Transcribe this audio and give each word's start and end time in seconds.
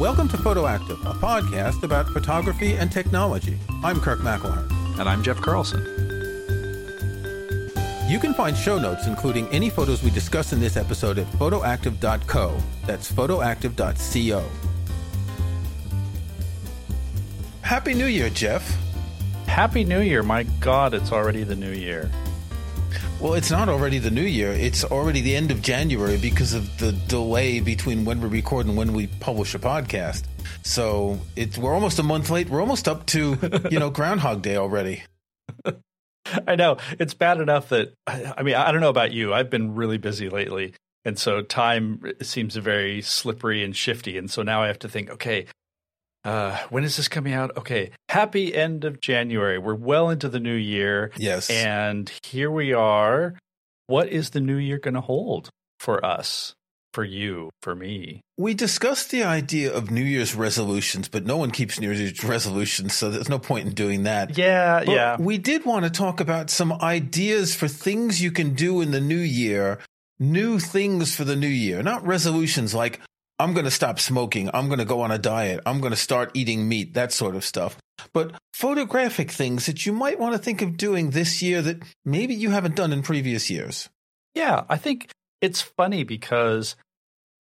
Welcome 0.00 0.28
to 0.28 0.38
Photoactive, 0.38 0.98
a 1.04 1.12
podcast 1.12 1.82
about 1.82 2.08
photography 2.08 2.72
and 2.72 2.90
technology. 2.90 3.58
I'm 3.84 4.00
Kirk 4.00 4.20
McElhearn. 4.20 4.98
And 4.98 5.06
I'm 5.06 5.22
Jeff 5.22 5.36
Carlson. 5.42 5.80
You 8.08 8.18
can 8.18 8.32
find 8.32 8.56
show 8.56 8.78
notes, 8.78 9.06
including 9.06 9.46
any 9.48 9.68
photos 9.68 10.02
we 10.02 10.08
discuss 10.08 10.54
in 10.54 10.58
this 10.58 10.78
episode, 10.78 11.18
at 11.18 11.26
photoactive.co. 11.32 12.58
That's 12.86 13.12
photoactive.co. 13.12 14.48
Happy 17.60 17.92
New 17.92 18.06
Year, 18.06 18.30
Jeff. 18.30 18.74
Happy 19.46 19.84
New 19.84 20.00
Year. 20.00 20.22
My 20.22 20.44
God, 20.60 20.94
it's 20.94 21.12
already 21.12 21.44
the 21.44 21.56
new 21.56 21.72
year. 21.72 22.10
Well, 23.20 23.34
it's 23.34 23.50
not 23.50 23.68
already 23.68 23.98
the 23.98 24.10
new 24.10 24.22
year. 24.22 24.50
It's 24.52 24.82
already 24.82 25.20
the 25.20 25.36
end 25.36 25.50
of 25.50 25.60
January 25.60 26.16
because 26.16 26.54
of 26.54 26.78
the 26.78 26.92
delay 26.92 27.60
between 27.60 28.06
when 28.06 28.18
we 28.22 28.28
record 28.28 28.64
and 28.64 28.78
when 28.78 28.94
we 28.94 29.08
publish 29.08 29.54
a 29.54 29.58
podcast. 29.58 30.24
So 30.62 31.18
it's 31.36 31.58
we're 31.58 31.74
almost 31.74 31.98
a 31.98 32.02
month 32.02 32.30
late. 32.30 32.48
We're 32.48 32.62
almost 32.62 32.88
up 32.88 33.04
to 33.06 33.36
you 33.70 33.78
know 33.78 33.90
Groundhog 33.98 34.40
Day 34.40 34.56
already. 34.56 35.02
I 36.48 36.56
know 36.56 36.78
it's 36.98 37.12
bad 37.12 37.42
enough 37.42 37.68
that 37.68 37.92
I 38.06 38.42
mean 38.42 38.54
I 38.54 38.72
don't 38.72 38.80
know 38.80 38.88
about 38.88 39.12
you. 39.12 39.34
I've 39.34 39.50
been 39.50 39.74
really 39.74 39.98
busy 39.98 40.30
lately, 40.30 40.72
and 41.04 41.18
so 41.18 41.42
time 41.42 42.02
seems 42.22 42.56
very 42.56 43.02
slippery 43.02 43.62
and 43.62 43.76
shifty. 43.76 44.16
And 44.16 44.30
so 44.30 44.42
now 44.42 44.62
I 44.62 44.68
have 44.68 44.78
to 44.78 44.88
think. 44.88 45.10
Okay, 45.10 45.44
uh, 46.24 46.56
when 46.68 46.84
is 46.84 46.96
this 46.96 47.08
coming 47.08 47.32
out? 47.32 47.56
Okay, 47.56 47.90
happy 48.08 48.54
end 48.54 48.84
of 48.84 49.00
January. 49.00 49.58
We're 49.58 49.74
well 49.74 50.10
into 50.10 50.28
the 50.28 50.40
new 50.40 50.54
year. 50.54 51.12
Yes. 51.16 51.48
And 51.50 52.10
here 52.22 52.50
we 52.50 52.72
are. 52.72 53.34
What 53.86 54.08
is 54.08 54.30
the 54.30 54.40
new 54.40 54.56
year 54.56 54.78
going 54.78 54.94
to 54.94 55.00
hold 55.00 55.50
for 55.78 56.04
us, 56.04 56.54
for 56.92 57.04
you, 57.04 57.50
for 57.62 57.74
me? 57.74 58.20
We 58.38 58.54
discussed 58.54 59.10
the 59.10 59.24
idea 59.24 59.72
of 59.72 59.90
New 59.90 60.02
Year's 60.04 60.34
resolutions, 60.34 61.08
but 61.08 61.26
no 61.26 61.36
one 61.36 61.50
keeps 61.50 61.80
New 61.80 61.90
Year's 61.90 62.22
resolutions, 62.24 62.94
so 62.94 63.10
there's 63.10 63.28
no 63.28 63.38
point 63.38 63.66
in 63.66 63.74
doing 63.74 64.04
that. 64.04 64.36
Yeah, 64.38 64.84
But 64.84 64.94
yeah. 64.94 65.16
We 65.18 65.38
did 65.38 65.64
want 65.64 65.84
to 65.84 65.90
talk 65.90 66.20
about 66.20 66.50
some 66.50 66.72
ideas 66.72 67.54
for 67.54 67.66
things 67.66 68.22
you 68.22 68.30
can 68.30 68.54
do 68.54 68.80
in 68.80 68.90
the 68.92 69.00
new 69.00 69.16
year, 69.16 69.78
new 70.18 70.58
things 70.58 71.14
for 71.14 71.24
the 71.24 71.36
new 71.36 71.48
year, 71.48 71.82
not 71.82 72.06
resolutions 72.06 72.74
like 72.74 73.00
I'm 73.40 73.54
going 73.54 73.64
to 73.64 73.70
stop 73.70 73.98
smoking, 73.98 74.50
I'm 74.52 74.66
going 74.66 74.80
to 74.80 74.84
go 74.84 75.00
on 75.00 75.10
a 75.10 75.18
diet, 75.18 75.60
I'm 75.64 75.80
going 75.80 75.92
to 75.92 75.96
start 75.96 76.30
eating 76.34 76.68
meat, 76.68 76.92
that 76.92 77.10
sort 77.10 77.34
of 77.34 77.44
stuff. 77.44 77.78
But 78.12 78.34
photographic 78.52 79.30
things 79.30 79.64
that 79.64 79.86
you 79.86 79.92
might 79.92 80.18
want 80.18 80.34
to 80.34 80.38
think 80.38 80.60
of 80.60 80.76
doing 80.76 81.10
this 81.10 81.40
year 81.40 81.62
that 81.62 81.82
maybe 82.04 82.34
you 82.34 82.50
haven't 82.50 82.76
done 82.76 82.92
in 82.92 83.02
previous 83.02 83.48
years. 83.48 83.88
Yeah, 84.34 84.64
I 84.68 84.76
think 84.76 85.10
it's 85.40 85.62
funny 85.62 86.04
because 86.04 86.76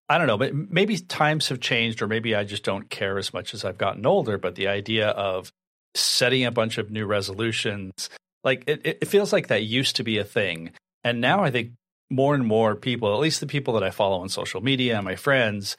I 0.07 0.17
don't 0.17 0.27
know, 0.27 0.37
but 0.37 0.55
maybe 0.55 0.97
times 0.97 1.49
have 1.49 1.59
changed, 1.59 2.01
or 2.01 2.07
maybe 2.07 2.33
I 2.33 2.45
just 2.45 2.63
don't 2.63 2.89
care 2.89 3.17
as 3.17 3.33
much 3.33 3.53
as 3.53 3.65
I've 3.65 3.77
gotten 3.77 4.05
older. 4.05 4.37
But 4.37 4.55
the 4.55 4.69
idea 4.69 5.09
of 5.09 5.51
setting 5.95 6.45
a 6.45 6.51
bunch 6.51 6.77
of 6.77 6.89
new 6.89 7.05
resolutions, 7.05 8.09
like 8.43 8.63
it, 8.67 8.81
it 8.85 9.07
feels 9.07 9.33
like 9.33 9.47
that 9.47 9.63
used 9.63 9.97
to 9.97 10.03
be 10.03 10.17
a 10.17 10.23
thing. 10.23 10.71
And 11.03 11.19
now 11.19 11.43
I 11.43 11.51
think 11.51 11.73
more 12.09 12.33
and 12.33 12.45
more 12.45 12.75
people, 12.75 13.13
at 13.13 13.19
least 13.19 13.39
the 13.39 13.47
people 13.47 13.73
that 13.75 13.83
I 13.83 13.91
follow 13.91 14.21
on 14.21 14.29
social 14.29 14.61
media 14.61 14.95
and 14.95 15.05
my 15.05 15.15
friends, 15.15 15.77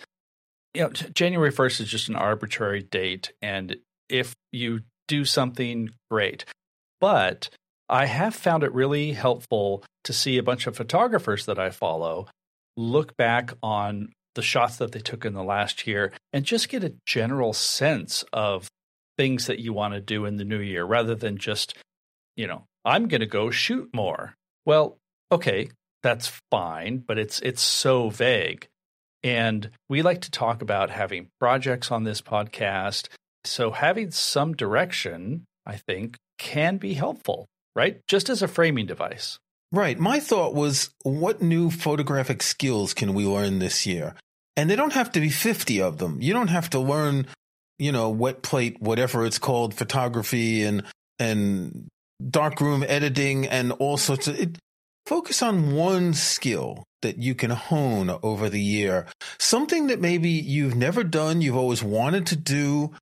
you 0.75 0.83
know, 0.83 0.91
January 0.91 1.53
1st 1.53 1.81
is 1.81 1.89
just 1.89 2.09
an 2.09 2.17
arbitrary 2.17 2.83
date. 2.83 3.33
And 3.43 3.77
if 4.09 4.35
you 4.53 4.81
do 5.09 5.25
something, 5.25 5.91
great. 6.11 6.45
But 7.01 7.51
I 7.89 8.07
have 8.07 8.35
found 8.35 8.63
it 8.63 8.73
really 8.73 9.13
helpful 9.13 9.83
to 10.05 10.13
see 10.13 10.39
a 10.39 10.43
bunch 10.43 10.67
of 10.67 10.77
photographers 10.77 11.47
that 11.47 11.59
I 11.59 11.71
follow 11.71 12.29
look 12.77 13.17
back 13.17 13.53
on 13.63 14.13
the 14.35 14.43
shots 14.43 14.77
that 14.77 14.93
they 14.93 15.01
took 15.01 15.25
in 15.25 15.35
the 15.35 15.43
last 15.43 15.87
year 15.87 16.13
and 16.33 16.45
just 16.45 16.69
get 16.69 16.85
a 16.85 16.95
general 17.05 17.53
sense 17.53 18.25
of 18.33 18.69
things 19.19 19.47
that 19.47 19.59
you 19.59 19.73
want 19.73 19.95
to 19.95 20.01
do 20.01 20.25
in 20.25 20.37
the 20.37 20.45
new 20.45 20.61
year 20.61 20.85
rather 20.85 21.15
than 21.15 21.37
just, 21.37 21.77
you 22.37 22.47
know, 22.47 22.65
I'm 22.85 23.09
going 23.09 23.21
to 23.21 23.27
go 23.27 23.51
shoot 23.51 23.91
more. 23.93 24.35
Well, 24.65 24.99
okay, 25.33 25.71
that's 26.03 26.33
fine, 26.51 26.99
but 26.99 27.19
it's 27.19 27.41
it's 27.41 27.61
so 27.61 28.09
vague. 28.09 28.69
And 29.23 29.71
we 29.89 30.03
like 30.03 30.23
to 30.23 30.31
talk 30.31 30.63
about 30.63 30.91
having 30.91 31.29
projects 31.39 31.91
on 31.91 32.05
this 32.05 32.21
podcast. 32.21 33.09
So 33.45 33.71
having 33.71 34.11
some 34.11 34.55
direction, 34.55 35.45
I 35.67 35.77
think, 35.77 36.17
can 36.39 36.79
be 36.79 36.95
helpful, 36.95 37.47
right? 37.77 38.01
Just 38.07 38.29
as 38.29 38.43
a 38.43 38.49
framing 38.49 38.87
device. 38.87 39.39
Right. 39.73 39.99
My 39.99 40.19
thought 40.19 40.55
was 40.55 40.91
what 41.03 41.43
new 41.43 41.71
photographic 41.71 42.43
skills 42.43 42.93
can 42.93 43.15
we 43.15 43.27
learn 43.27 43.61
this 43.61 43.87
year? 43.87 44.15
And 44.57 44.69
they 44.69 44.77
don't 44.77 44.93
have 44.93 45.13
to 45.13 45.21
be 45.21 45.31
50 45.31 45.81
of 45.81 45.99
them. 45.99 46.21
You 46.21 46.33
don't 46.33 46.49
have 46.49 46.71
to 46.71 46.81
learn, 46.81 47.27
you 47.79 47.93
know, 47.93 48.11
wet 48.11 48.43
plate, 48.43 48.81
whatever 48.81 49.25
it's 49.25 49.39
called, 49.39 49.75
photography 49.75 50.65
and, 50.65 50.83
and 51.19 51.87
darkroom 52.29 52.85
editing 52.87 53.47
and 53.47 53.73
all 53.73 53.97
sorts 53.97 54.27
of 54.27 54.41
it. 54.41 54.59
Focus 55.07 55.43
on 55.43 55.75
one 55.75 56.15
skill 56.15 56.85
that 57.03 57.19
you 57.19 57.35
can 57.35 57.51
hone 57.51 58.11
over 58.23 58.49
the 58.49 58.61
year. 58.61 59.07
Something 59.39 59.89
that 59.89 60.01
maybe 60.01 60.29
you've 60.29 60.77
never 60.77 61.03
done, 61.03 61.41
you've 61.41 61.57
always 61.57 61.83
wanted 61.83 62.27
to 62.27 62.37
do, 62.37 62.93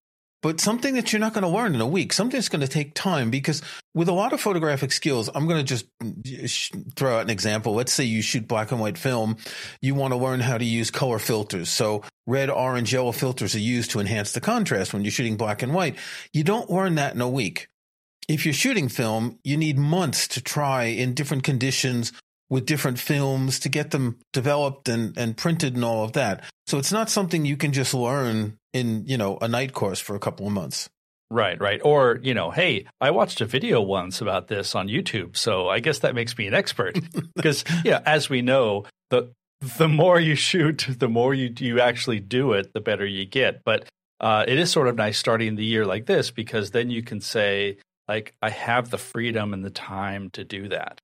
but 0.41 0.61
something 0.61 0.95
that 0.95 1.13
you're 1.13 1.21
not 1.21 1.35
going 1.35 1.43
to 1.43 1.49
learn 1.49 1.75
in 1.75 1.81
a 1.81 1.87
week. 1.87 2.13
Something 2.13 2.39
that's 2.39 2.49
going 2.49 2.61
to 2.61 2.69
take 2.69 2.95
time 2.95 3.31
because 3.31 3.61
with 3.95 4.09
a 4.09 4.13
lot 4.13 4.33
of 4.33 4.41
photographic 4.41 4.93
skills, 4.93 5.29
I'm 5.35 5.49
going 5.49 5.65
to 5.65 5.81
just 6.23 6.71
throw 6.95 7.17
out 7.17 7.23
an 7.23 7.31
example. 7.31 7.75
Let's 7.75 7.93
say 7.93 8.05
you 8.05 8.23
shoot 8.23 8.47
black 8.47 8.71
and 8.71 8.81
white 8.81 8.99
film. 8.99 9.37
You 9.83 9.95
want 9.97 10.13
to 10.13 10.19
learn 10.19 10.41
how 10.41 10.57
to 10.57 10.65
use 10.65 10.91
color 10.93 11.19
filters. 11.19 11.69
So 11.69 12.05
red, 12.27 12.51
orange, 12.51 12.93
yellow 12.93 13.13
filters 13.13 13.57
are 13.57 13.61
used 13.61 13.91
to 13.91 14.01
enhance 14.01 14.33
the 14.33 14.41
contrast 14.41 14.93
when 14.93 15.03
you're 15.03 15.11
shooting 15.11 15.37
black 15.37 15.63
and 15.63 15.75
white. 15.75 15.97
You 16.33 16.45
don't 16.45 16.71
learn 16.71 16.95
that 16.95 17.15
in 17.15 17.21
a 17.21 17.29
week. 17.29 17.69
If 18.29 18.45
you're 18.45 18.55
shooting 18.55 18.89
film, 18.89 19.39
you 19.43 19.57
need 19.57 19.79
months 19.79 20.29
to 20.29 20.43
try 20.43 20.85
in 20.85 21.15
different 21.15 21.43
conditions 21.43 22.13
with 22.51 22.67
different 22.67 22.99
films 22.99 23.59
to 23.61 23.69
get 23.69 23.91
them 23.91 24.19
developed 24.33 24.89
and, 24.89 25.17
and 25.17 25.37
printed 25.37 25.75
and 25.75 25.85
all 25.85 26.05
of 26.05 26.13
that. 26.13 26.45
So 26.67 26.79
it's 26.79 26.93
not 26.93 27.11
something 27.11 27.45
you 27.45 27.57
can 27.57 27.73
just 27.73 27.95
learn 27.95 28.59
in, 28.73 29.07
you 29.07 29.17
know, 29.17 29.39
a 29.41 29.49
night 29.49 29.73
course 29.73 30.01
for 30.01 30.15
a 30.15 30.19
couple 30.19 30.47
of 30.47 30.53
months. 30.53 30.89
Right, 31.31 31.61
right. 31.61 31.81
Or, 31.85 32.19
you 32.23 32.33
know, 32.33 32.51
hey, 32.51 32.87
I 33.01 33.11
watched 33.11 33.41
a 33.43 33.47
video 33.47 33.83
once 33.83 34.21
about 34.23 34.49
this 34.49 34.75
on 34.75 34.89
YouTube, 34.89 35.37
so 35.37 35.69
I 35.69 35.81
guess 35.81 35.99
that 36.01 36.15
makes 36.15 36.37
me 36.39 36.47
an 36.47 36.55
expert. 36.55 36.99
because, 37.35 37.65
yeah, 37.85 38.01
as 38.07 38.31
we 38.31 38.41
know, 38.41 38.85
the 39.11 39.33
the 39.77 39.89
more 39.89 40.21
you 40.21 40.37
shoot, 40.37 40.87
the 40.89 41.09
more 41.09 41.35
you 41.35 41.53
you 41.59 41.81
actually 41.81 42.21
do 42.21 42.53
it, 42.53 42.73
the 42.73 42.81
better 42.81 43.05
you 43.05 43.27
get. 43.27 43.63
But 43.65 43.89
uh, 44.21 44.45
it 44.49 44.59
is 44.59 44.71
sort 44.71 44.89
of 44.89 44.97
nice 44.97 45.19
starting 45.19 45.57
the 45.57 45.65
year 45.65 45.85
like 45.85 46.07
this 46.07 46.31
because 46.31 46.71
then 46.71 46.91
you 46.91 47.03
can 47.03 47.21
say, 47.21 47.77
like, 48.09 48.35
I 48.43 48.51
have 48.51 48.91
the 48.91 48.99
freedom 48.99 49.53
and 49.53 49.65
the 49.65 49.71
time 49.71 50.31
to 50.31 50.45
do 50.45 50.69
that. 50.69 51.01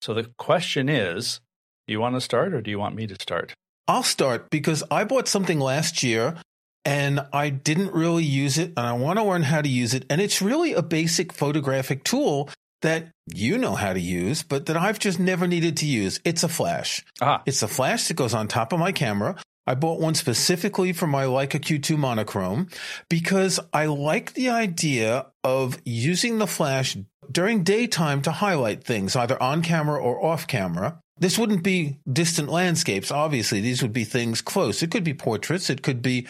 So 0.00 0.14
the 0.14 0.30
question 0.38 0.88
is, 0.88 1.40
do 1.86 1.92
you 1.92 2.00
want 2.00 2.14
to 2.16 2.20
start 2.20 2.54
or 2.54 2.60
do 2.60 2.70
you 2.70 2.78
want 2.78 2.94
me 2.94 3.06
to 3.06 3.14
start? 3.14 3.54
I'll 3.86 4.02
start 4.02 4.50
because 4.50 4.82
I 4.90 5.04
bought 5.04 5.28
something 5.28 5.60
last 5.60 6.02
year 6.02 6.36
and 6.84 7.20
I 7.32 7.50
didn't 7.50 7.92
really 7.92 8.24
use 8.24 8.58
it 8.58 8.72
and 8.76 8.86
I 8.86 8.92
want 8.92 9.18
to 9.18 9.24
learn 9.24 9.42
how 9.42 9.62
to 9.62 9.68
use 9.68 9.94
it. 9.94 10.04
And 10.10 10.20
it's 10.20 10.42
really 10.42 10.74
a 10.74 10.82
basic 10.82 11.32
photographic 11.32 12.04
tool 12.04 12.50
that 12.82 13.08
you 13.26 13.58
know 13.58 13.74
how 13.74 13.92
to 13.92 14.00
use, 14.00 14.42
but 14.42 14.66
that 14.66 14.76
I've 14.76 14.98
just 14.98 15.18
never 15.18 15.46
needed 15.46 15.76
to 15.78 15.86
use. 15.86 16.20
It's 16.24 16.44
a 16.44 16.48
flash. 16.48 17.04
Ah. 17.20 17.42
It's 17.44 17.62
a 17.62 17.68
flash 17.68 18.08
that 18.08 18.14
goes 18.14 18.34
on 18.34 18.46
top 18.46 18.72
of 18.72 18.78
my 18.78 18.92
camera. 18.92 19.36
I 19.68 19.74
bought 19.74 20.00
one 20.00 20.14
specifically 20.14 20.94
for 20.94 21.06
my 21.06 21.24
Leica 21.24 21.60
Q2 21.60 21.98
monochrome 21.98 22.68
because 23.10 23.60
I 23.70 23.84
like 23.84 24.32
the 24.32 24.48
idea 24.48 25.26
of 25.44 25.78
using 25.84 26.38
the 26.38 26.46
flash 26.46 26.96
during 27.30 27.64
daytime 27.64 28.22
to 28.22 28.32
highlight 28.32 28.82
things, 28.82 29.14
either 29.14 29.40
on 29.42 29.60
camera 29.60 30.00
or 30.00 30.24
off 30.24 30.46
camera. 30.46 31.00
This 31.18 31.38
wouldn't 31.38 31.62
be 31.62 31.98
distant 32.10 32.48
landscapes, 32.48 33.10
obviously. 33.10 33.60
These 33.60 33.82
would 33.82 33.92
be 33.92 34.04
things 34.04 34.40
close. 34.40 34.82
It 34.82 34.90
could 34.90 35.04
be 35.04 35.12
portraits. 35.12 35.68
It 35.68 35.82
could 35.82 36.00
be 36.00 36.28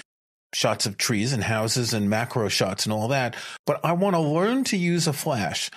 shots 0.52 0.84
of 0.84 0.96
trees 0.96 1.32
and 1.32 1.44
houses 1.44 1.94
and 1.94 2.10
macro 2.10 2.48
shots 2.48 2.86
and 2.86 2.92
all 2.92 3.06
that. 3.06 3.36
But 3.66 3.78
I 3.84 3.92
want 3.92 4.16
to 4.16 4.20
learn 4.20 4.64
to 4.64 4.76
use 4.76 5.06
a 5.06 5.12
flash. 5.12 5.70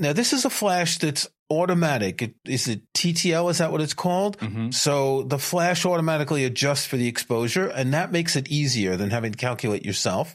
Now, 0.00 0.12
this 0.12 0.32
is 0.32 0.44
a 0.44 0.50
flash 0.50 0.98
that's 0.98 1.28
automatic. 1.60 2.22
It, 2.22 2.34
is 2.44 2.68
it 2.68 2.82
TTL? 2.94 3.50
Is 3.50 3.58
that 3.58 3.72
what 3.72 3.80
it's 3.80 3.94
called? 3.94 4.38
Mm-hmm. 4.38 4.70
So 4.70 5.22
the 5.22 5.38
flash 5.38 5.84
automatically 5.84 6.44
adjusts 6.44 6.86
for 6.86 6.96
the 6.96 7.08
exposure, 7.08 7.66
and 7.66 7.92
that 7.94 8.12
makes 8.12 8.36
it 8.36 8.48
easier 8.48 8.96
than 8.96 9.10
having 9.10 9.32
to 9.32 9.38
calculate 9.38 9.84
yourself. 9.84 10.34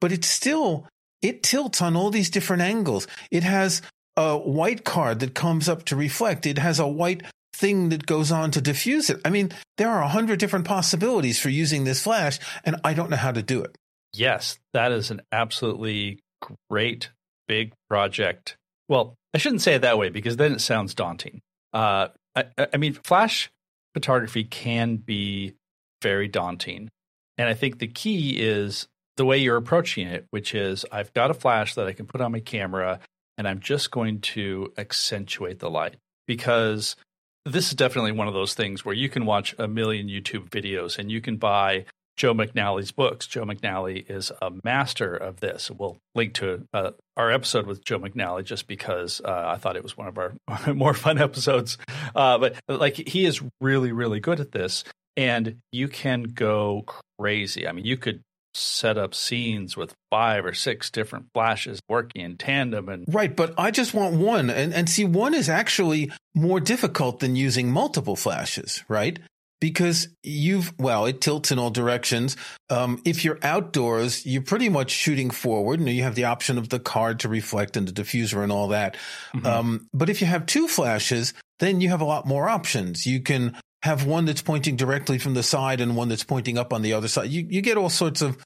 But 0.00 0.12
it's 0.12 0.28
still, 0.28 0.86
it 1.20 1.42
tilts 1.42 1.80
on 1.80 1.96
all 1.96 2.10
these 2.10 2.30
different 2.30 2.62
angles. 2.62 3.06
It 3.30 3.42
has 3.44 3.82
a 4.16 4.36
white 4.36 4.84
card 4.84 5.20
that 5.20 5.34
comes 5.34 5.68
up 5.68 5.84
to 5.86 5.96
reflect. 5.96 6.46
It 6.46 6.58
has 6.58 6.78
a 6.78 6.86
white 6.86 7.22
thing 7.54 7.90
that 7.90 8.06
goes 8.06 8.32
on 8.32 8.50
to 8.52 8.60
diffuse 8.60 9.10
it. 9.10 9.20
I 9.24 9.30
mean, 9.30 9.50
there 9.78 9.88
are 9.88 10.02
a 10.02 10.08
hundred 10.08 10.38
different 10.38 10.64
possibilities 10.64 11.38
for 11.38 11.48
using 11.48 11.84
this 11.84 12.02
flash, 12.02 12.38
and 12.64 12.76
I 12.84 12.94
don't 12.94 13.10
know 13.10 13.16
how 13.16 13.32
to 13.32 13.42
do 13.42 13.62
it. 13.62 13.76
Yes, 14.14 14.58
that 14.72 14.92
is 14.92 15.10
an 15.10 15.22
absolutely 15.30 16.20
great 16.68 17.10
big 17.48 17.72
project. 17.88 18.56
Well, 18.88 19.14
I 19.34 19.38
shouldn't 19.38 19.62
say 19.62 19.74
it 19.74 19.82
that 19.82 19.98
way 19.98 20.10
because 20.10 20.36
then 20.36 20.52
it 20.52 20.60
sounds 20.60 20.94
daunting. 20.94 21.40
Uh, 21.72 22.08
I, 22.36 22.44
I 22.72 22.76
mean, 22.76 22.92
flash 22.92 23.50
photography 23.94 24.44
can 24.44 24.96
be 24.96 25.54
very 26.02 26.28
daunting. 26.28 26.90
And 27.38 27.48
I 27.48 27.54
think 27.54 27.78
the 27.78 27.88
key 27.88 28.40
is 28.40 28.88
the 29.16 29.24
way 29.24 29.38
you're 29.38 29.56
approaching 29.56 30.06
it, 30.06 30.26
which 30.30 30.54
is 30.54 30.84
I've 30.92 31.12
got 31.12 31.30
a 31.30 31.34
flash 31.34 31.74
that 31.74 31.86
I 31.86 31.92
can 31.92 32.06
put 32.06 32.20
on 32.20 32.32
my 32.32 32.40
camera 32.40 33.00
and 33.38 33.48
I'm 33.48 33.60
just 33.60 33.90
going 33.90 34.20
to 34.20 34.72
accentuate 34.76 35.58
the 35.58 35.70
light 35.70 35.96
because 36.26 36.96
this 37.44 37.68
is 37.68 37.74
definitely 37.74 38.12
one 38.12 38.28
of 38.28 38.34
those 38.34 38.54
things 38.54 38.84
where 38.84 38.94
you 38.94 39.08
can 39.08 39.26
watch 39.26 39.54
a 39.58 39.66
million 39.66 40.08
YouTube 40.08 40.48
videos 40.50 40.98
and 40.98 41.10
you 41.10 41.20
can 41.20 41.36
buy 41.36 41.86
Joe 42.22 42.34
McNally's 42.34 42.92
books. 42.92 43.26
Joe 43.26 43.44
McNally 43.44 44.08
is 44.08 44.30
a 44.40 44.52
master 44.62 45.12
of 45.12 45.40
this. 45.40 45.72
We'll 45.72 45.98
link 46.14 46.34
to 46.34 46.68
uh, 46.72 46.92
our 47.16 47.32
episode 47.32 47.66
with 47.66 47.84
Joe 47.84 47.98
McNally 47.98 48.44
just 48.44 48.68
because 48.68 49.20
uh, 49.24 49.42
I 49.44 49.56
thought 49.56 49.74
it 49.74 49.82
was 49.82 49.96
one 49.96 50.06
of 50.06 50.16
our 50.16 50.32
more 50.72 50.94
fun 50.94 51.18
episodes. 51.18 51.78
Uh, 52.14 52.38
but 52.38 52.54
like 52.68 52.94
he 52.94 53.24
is 53.24 53.42
really, 53.60 53.90
really 53.90 54.20
good 54.20 54.38
at 54.38 54.52
this, 54.52 54.84
and 55.16 55.56
you 55.72 55.88
can 55.88 56.22
go 56.22 56.84
crazy. 57.18 57.66
I 57.66 57.72
mean, 57.72 57.86
you 57.86 57.96
could 57.96 58.20
set 58.54 58.96
up 58.96 59.16
scenes 59.16 59.76
with 59.76 59.92
five 60.08 60.44
or 60.44 60.54
six 60.54 60.92
different 60.92 61.26
flashes 61.34 61.80
working 61.88 62.22
in 62.22 62.36
tandem 62.36 62.86
and 62.90 63.06
right 63.08 63.34
but 63.34 63.54
i 63.56 63.70
just 63.70 63.94
want 63.94 64.14
one 64.14 64.50
and 64.50 64.74
and 64.74 64.90
see 64.90 65.06
one 65.06 65.32
is 65.32 65.48
actually 65.48 66.12
more 66.34 66.60
difficult 66.60 67.20
than 67.20 67.34
using 67.34 67.70
multiple 67.70 68.14
flashes 68.14 68.84
right 68.88 69.18
because 69.62 70.08
you've 70.24 70.74
well 70.76 71.06
it 71.06 71.20
tilts 71.20 71.52
in 71.52 71.58
all 71.60 71.70
directions. 71.70 72.36
Um, 72.68 73.00
if 73.04 73.24
you're 73.24 73.38
outdoors 73.42 74.26
you're 74.26 74.42
pretty 74.42 74.68
much 74.68 74.90
shooting 74.90 75.30
forward 75.30 75.78
and 75.78 75.88
you 75.88 76.02
have 76.02 76.16
the 76.16 76.24
option 76.24 76.58
of 76.58 76.68
the 76.68 76.80
card 76.80 77.20
to 77.20 77.28
reflect 77.28 77.76
and 77.76 77.86
the 77.86 77.92
diffuser 77.92 78.42
and 78.42 78.50
all 78.50 78.68
that. 78.68 78.96
Mm-hmm. 79.32 79.46
um, 79.46 79.88
but 79.94 80.10
if 80.10 80.20
you 80.20 80.26
have 80.26 80.46
two 80.46 80.66
flashes 80.66 81.32
then 81.60 81.80
you 81.80 81.90
have 81.90 82.00
a 82.00 82.04
lot 82.04 82.26
more 82.26 82.48
options. 82.48 83.06
You 83.06 83.20
can 83.20 83.56
have 83.84 84.04
one 84.04 84.24
that's 84.24 84.42
pointing 84.42 84.74
directly 84.74 85.18
from 85.18 85.34
the 85.34 85.44
side 85.44 85.80
and 85.80 85.96
one 85.96 86.08
that's 86.08 86.24
pointing 86.24 86.58
up 86.58 86.72
on 86.72 86.82
the 86.82 86.94
other 86.94 87.06
side. 87.06 87.30
You, 87.30 87.46
you 87.48 87.62
get 87.62 87.76
all 87.76 87.88
sorts 87.88 88.20
of 88.20 88.36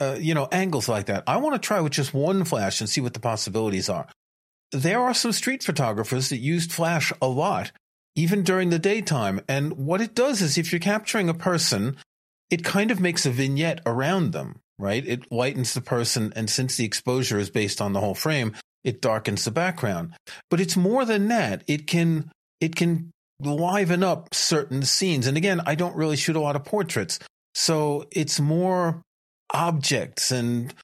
uh, 0.00 0.16
you 0.18 0.34
know 0.34 0.48
angles 0.50 0.88
like 0.88 1.06
that. 1.06 1.22
I 1.28 1.36
want 1.36 1.54
to 1.54 1.64
try 1.64 1.80
with 1.80 1.92
just 1.92 2.12
one 2.12 2.42
flash 2.42 2.80
and 2.80 2.90
see 2.90 3.00
what 3.00 3.14
the 3.14 3.20
possibilities 3.20 3.88
are. 3.88 4.08
There 4.72 4.98
are 4.98 5.14
some 5.14 5.30
street 5.30 5.62
photographers 5.62 6.30
that 6.30 6.38
used 6.38 6.72
flash 6.72 7.12
a 7.22 7.28
lot 7.28 7.70
even 8.16 8.42
during 8.42 8.70
the 8.70 8.78
daytime. 8.78 9.40
And 9.48 9.72
what 9.76 10.00
it 10.00 10.14
does 10.14 10.40
is 10.40 10.56
if 10.56 10.72
you're 10.72 10.80
capturing 10.80 11.28
a 11.28 11.34
person, 11.34 11.96
it 12.50 12.64
kind 12.64 12.90
of 12.90 13.00
makes 13.00 13.26
a 13.26 13.30
vignette 13.30 13.80
around 13.86 14.32
them, 14.32 14.60
right? 14.78 15.04
It 15.06 15.32
lightens 15.32 15.74
the 15.74 15.80
person. 15.80 16.32
And 16.36 16.48
since 16.48 16.76
the 16.76 16.84
exposure 16.84 17.38
is 17.38 17.50
based 17.50 17.80
on 17.80 17.92
the 17.92 18.00
whole 18.00 18.14
frame, 18.14 18.54
it 18.84 19.00
darkens 19.00 19.44
the 19.44 19.50
background. 19.50 20.14
But 20.50 20.60
it's 20.60 20.76
more 20.76 21.04
than 21.04 21.28
that. 21.28 21.64
It 21.66 21.86
can, 21.86 22.30
it 22.60 22.76
can 22.76 23.10
liven 23.40 24.02
up 24.02 24.34
certain 24.34 24.82
scenes. 24.82 25.26
And 25.26 25.36
again, 25.36 25.60
I 25.66 25.74
don't 25.74 25.96
really 25.96 26.16
shoot 26.16 26.36
a 26.36 26.40
lot 26.40 26.56
of 26.56 26.64
portraits. 26.64 27.18
So 27.54 28.06
it's 28.12 28.38
more 28.38 29.02
objects 29.52 30.30
and 30.30 30.74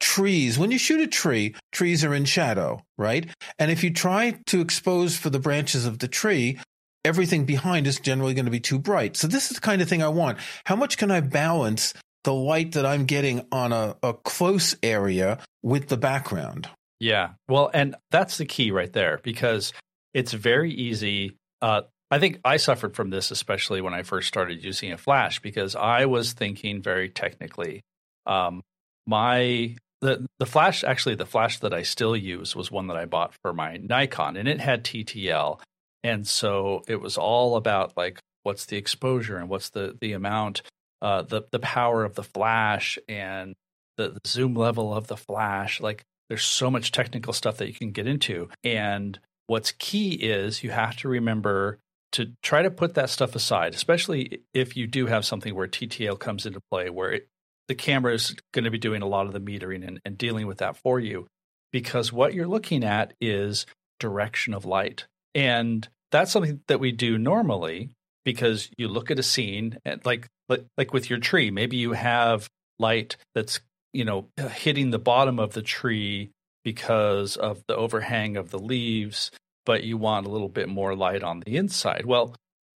trees. 0.00 0.58
When 0.58 0.70
you 0.70 0.78
shoot 0.78 1.00
a 1.00 1.06
tree, 1.06 1.54
trees 1.72 2.04
are 2.04 2.14
in 2.14 2.24
shadow, 2.24 2.82
right? 2.96 3.28
And 3.58 3.70
if 3.70 3.82
you 3.82 3.92
try 3.92 4.38
to 4.46 4.60
expose 4.60 5.16
for 5.16 5.30
the 5.30 5.40
branches 5.40 5.86
of 5.86 5.98
the 5.98 6.08
tree, 6.08 6.58
everything 7.04 7.44
behind 7.44 7.86
is 7.86 8.00
generally 8.00 8.34
going 8.34 8.44
to 8.44 8.50
be 8.50 8.60
too 8.60 8.78
bright. 8.78 9.16
So 9.16 9.26
this 9.26 9.50
is 9.50 9.56
the 9.56 9.60
kind 9.60 9.82
of 9.82 9.88
thing 9.88 10.02
I 10.02 10.08
want. 10.08 10.38
How 10.64 10.76
much 10.76 10.98
can 10.98 11.10
I 11.10 11.20
balance 11.20 11.94
the 12.24 12.34
light 12.34 12.72
that 12.72 12.84
I'm 12.84 13.06
getting 13.06 13.46
on 13.52 13.72
a, 13.72 13.96
a 14.02 14.12
close 14.12 14.74
area 14.82 15.38
with 15.62 15.88
the 15.88 15.96
background? 15.96 16.68
Yeah. 17.00 17.30
Well, 17.48 17.70
and 17.72 17.94
that's 18.10 18.38
the 18.38 18.44
key 18.44 18.70
right 18.70 18.92
there 18.92 19.20
because 19.22 19.72
it's 20.14 20.32
very 20.32 20.72
easy. 20.72 21.36
Uh, 21.62 21.82
I 22.10 22.18
think 22.18 22.40
I 22.44 22.56
suffered 22.56 22.96
from 22.96 23.10
this, 23.10 23.30
especially 23.30 23.80
when 23.80 23.94
I 23.94 24.02
first 24.02 24.28
started 24.28 24.64
using 24.64 24.92
a 24.92 24.98
flash, 24.98 25.40
because 25.40 25.76
I 25.76 26.06
was 26.06 26.32
thinking 26.32 26.82
very 26.82 27.08
technically. 27.08 27.82
Um, 28.26 28.62
my 29.06 29.76
the 30.00 30.26
the 30.38 30.46
flash 30.46 30.84
actually 30.84 31.16
the 31.16 31.26
flash 31.26 31.58
that 31.60 31.74
I 31.74 31.82
still 31.82 32.16
use 32.16 32.54
was 32.54 32.70
one 32.70 32.86
that 32.86 32.96
I 32.96 33.04
bought 33.04 33.34
for 33.42 33.52
my 33.52 33.76
Nikon, 33.76 34.36
and 34.36 34.48
it 34.48 34.60
had 34.60 34.84
TTL, 34.84 35.60
and 36.02 36.26
so 36.26 36.82
it 36.88 37.00
was 37.00 37.16
all 37.16 37.56
about 37.56 37.96
like 37.96 38.20
what's 38.42 38.66
the 38.66 38.76
exposure 38.76 39.36
and 39.36 39.48
what's 39.48 39.70
the 39.70 39.96
the 40.00 40.12
amount 40.12 40.62
uh, 41.02 41.22
the 41.22 41.42
the 41.50 41.58
power 41.58 42.04
of 42.04 42.14
the 42.14 42.22
flash 42.22 42.98
and 43.08 43.54
the, 43.96 44.10
the 44.10 44.20
zoom 44.26 44.54
level 44.54 44.94
of 44.94 45.06
the 45.06 45.16
flash. 45.16 45.80
Like 45.80 46.04
there's 46.28 46.44
so 46.44 46.70
much 46.70 46.92
technical 46.92 47.32
stuff 47.32 47.58
that 47.58 47.68
you 47.68 47.74
can 47.74 47.92
get 47.92 48.06
into. 48.06 48.48
And 48.64 49.18
what's 49.46 49.72
key 49.72 50.12
is 50.12 50.62
you 50.62 50.70
have 50.70 50.96
to 50.98 51.08
remember 51.08 51.78
to 52.12 52.32
try 52.42 52.62
to 52.62 52.70
put 52.70 52.94
that 52.94 53.10
stuff 53.10 53.34
aside 53.36 53.74
especially 53.74 54.40
if 54.54 54.78
you 54.78 54.86
do 54.86 55.04
have 55.04 55.26
something 55.26 55.54
where 55.54 55.68
ttl 55.68 56.18
comes 56.18 56.46
into 56.46 56.58
play 56.70 56.88
where 56.88 57.12
it, 57.12 57.28
the 57.68 57.74
camera 57.74 58.14
is 58.14 58.34
going 58.52 58.64
to 58.64 58.70
be 58.70 58.78
doing 58.78 59.02
a 59.02 59.06
lot 59.06 59.26
of 59.26 59.32
the 59.32 59.40
metering 59.40 59.86
and, 59.86 60.00
and 60.04 60.18
dealing 60.18 60.46
with 60.46 60.58
that 60.58 60.76
for 60.76 60.98
you. 60.98 61.26
Because 61.70 62.12
what 62.12 62.34
you're 62.34 62.48
looking 62.48 62.82
at 62.82 63.12
is 63.20 63.66
direction 64.00 64.54
of 64.54 64.64
light 64.64 65.06
and 65.34 65.88
that's 66.10 66.32
something 66.32 66.60
that 66.68 66.80
we 66.80 66.92
do 66.92 67.18
normally 67.18 67.90
because 68.24 68.70
you 68.76 68.88
look 68.88 69.10
at 69.10 69.18
a 69.18 69.22
scene 69.22 69.78
and 69.84 70.04
like 70.04 70.28
like 70.76 70.92
with 70.92 71.10
your 71.10 71.18
tree, 71.18 71.50
maybe 71.50 71.76
you 71.76 71.92
have 71.92 72.48
light 72.78 73.16
that's, 73.34 73.60
you 73.92 74.04
know, 74.04 74.28
hitting 74.54 74.90
the 74.90 74.98
bottom 74.98 75.38
of 75.38 75.52
the 75.52 75.62
tree 75.62 76.30
because 76.64 77.36
of 77.36 77.62
the 77.68 77.76
overhang 77.76 78.36
of 78.36 78.50
the 78.50 78.58
leaves, 78.58 79.30
but 79.66 79.84
you 79.84 79.96
want 79.96 80.26
a 80.26 80.30
little 80.30 80.48
bit 80.48 80.68
more 80.68 80.94
light 80.94 81.22
on 81.22 81.40
the 81.40 81.56
inside. 81.56 82.04
Well, 82.06 82.34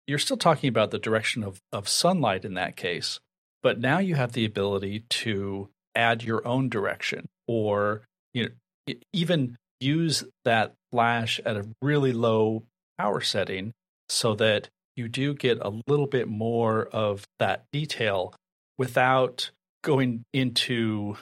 you're 0.08 0.20
still 0.20 0.38
talking 0.38 0.68
about 0.68 0.92
the 0.92 1.00
direction 1.00 1.44
of, 1.44 1.60
of 1.72 1.88
sunlight 1.88 2.46
in 2.46 2.56
that 2.56 2.76
case, 2.76 3.20
but 3.64 3.80
now 3.80 4.00
you 4.00 4.16
have 4.16 4.34
the 4.34 4.46
ability 4.46 5.06
to 5.10 5.70
add 5.96 6.24
your 6.24 6.46
own 6.48 6.70
direction 6.70 7.28
or 7.48 8.02
you 8.34 8.44
know 8.88 8.94
even 9.12 9.58
use 9.82 10.24
that 10.46 10.74
flash 10.92 11.40
at 11.46 11.58
a 11.58 11.68
really 11.82 12.14
low 12.14 12.64
power 12.98 13.22
setting 13.22 13.74
so 14.10 14.36
that 14.36 14.70
you 14.96 15.08
do 15.08 15.34
get 15.34 15.58
a 15.62 15.72
little 15.88 16.08
bit 16.08 16.28
more 16.28 16.86
of 16.88 17.26
that 17.40 17.64
detail 17.72 18.34
without 18.78 19.52
going 19.84 20.24
into 20.34 21.16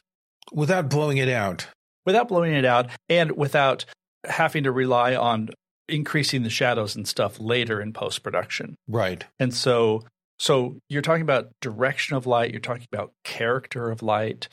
without 0.51 0.89
blowing 0.89 1.17
it 1.17 1.29
out. 1.29 1.67
Without 2.06 2.27
blowing 2.27 2.53
it 2.53 2.65
out 2.65 2.89
and 3.07 3.31
without 3.33 3.85
having 4.25 4.63
to 4.63 4.71
rely 4.71 5.15
on 5.15 5.50
increasing 5.88 6.44
the 6.44 6.50
shadows 6.50 6.95
and 6.95 7.07
stuff 7.07 7.39
later 7.39 7.81
in 7.81 7.94
post 7.94 8.23
production 8.23 8.75
right. 8.88 9.25
And 9.39 9.53
so 9.53 10.06
so 10.38 10.77
you're 10.88 11.01
talking 11.01 11.23
about 11.23 11.49
direction 11.61 12.16
of 12.16 12.28
light 12.28 12.51
you're 12.51 12.59
talking 12.59 12.87
about 12.92 13.11
character 13.23 13.89
of 13.89 14.04
light 14.04 14.49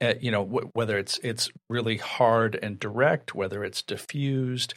uh, 0.00 0.14
you 0.20 0.30
know 0.30 0.44
w- 0.44 0.70
whether 0.72 0.98
it's 0.98 1.18
it's 1.22 1.50
really 1.68 1.96
hard 1.96 2.58
and 2.62 2.78
direct 2.78 3.34
whether 3.34 3.64
it's 3.64 3.82
diffused 3.82 4.74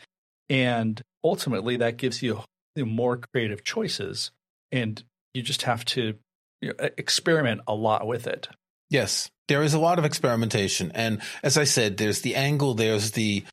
and 0.49 1.01
ultimately 1.23 1.77
that 1.77 1.97
gives 1.97 2.21
you 2.21 2.41
more 2.77 3.17
creative 3.17 3.63
choices 3.63 4.31
and 4.71 5.03
you 5.33 5.41
just 5.41 5.63
have 5.63 5.85
to 5.85 6.15
you 6.61 6.69
know, 6.69 6.89
experiment 6.97 7.61
a 7.67 7.73
lot 7.73 8.07
with 8.07 8.27
it. 8.27 8.47
Yes. 8.89 9.29
There 9.47 9.63
is 9.63 9.73
a 9.73 9.79
lot 9.79 9.99
of 9.99 10.05
experimentation 10.05 10.91
and 10.95 11.21
as 11.43 11.57
i 11.57 11.65
said 11.65 11.97
there's 11.97 12.21
the 12.21 12.35
angle 12.35 12.73
there's 12.73 13.11
the 13.11 13.43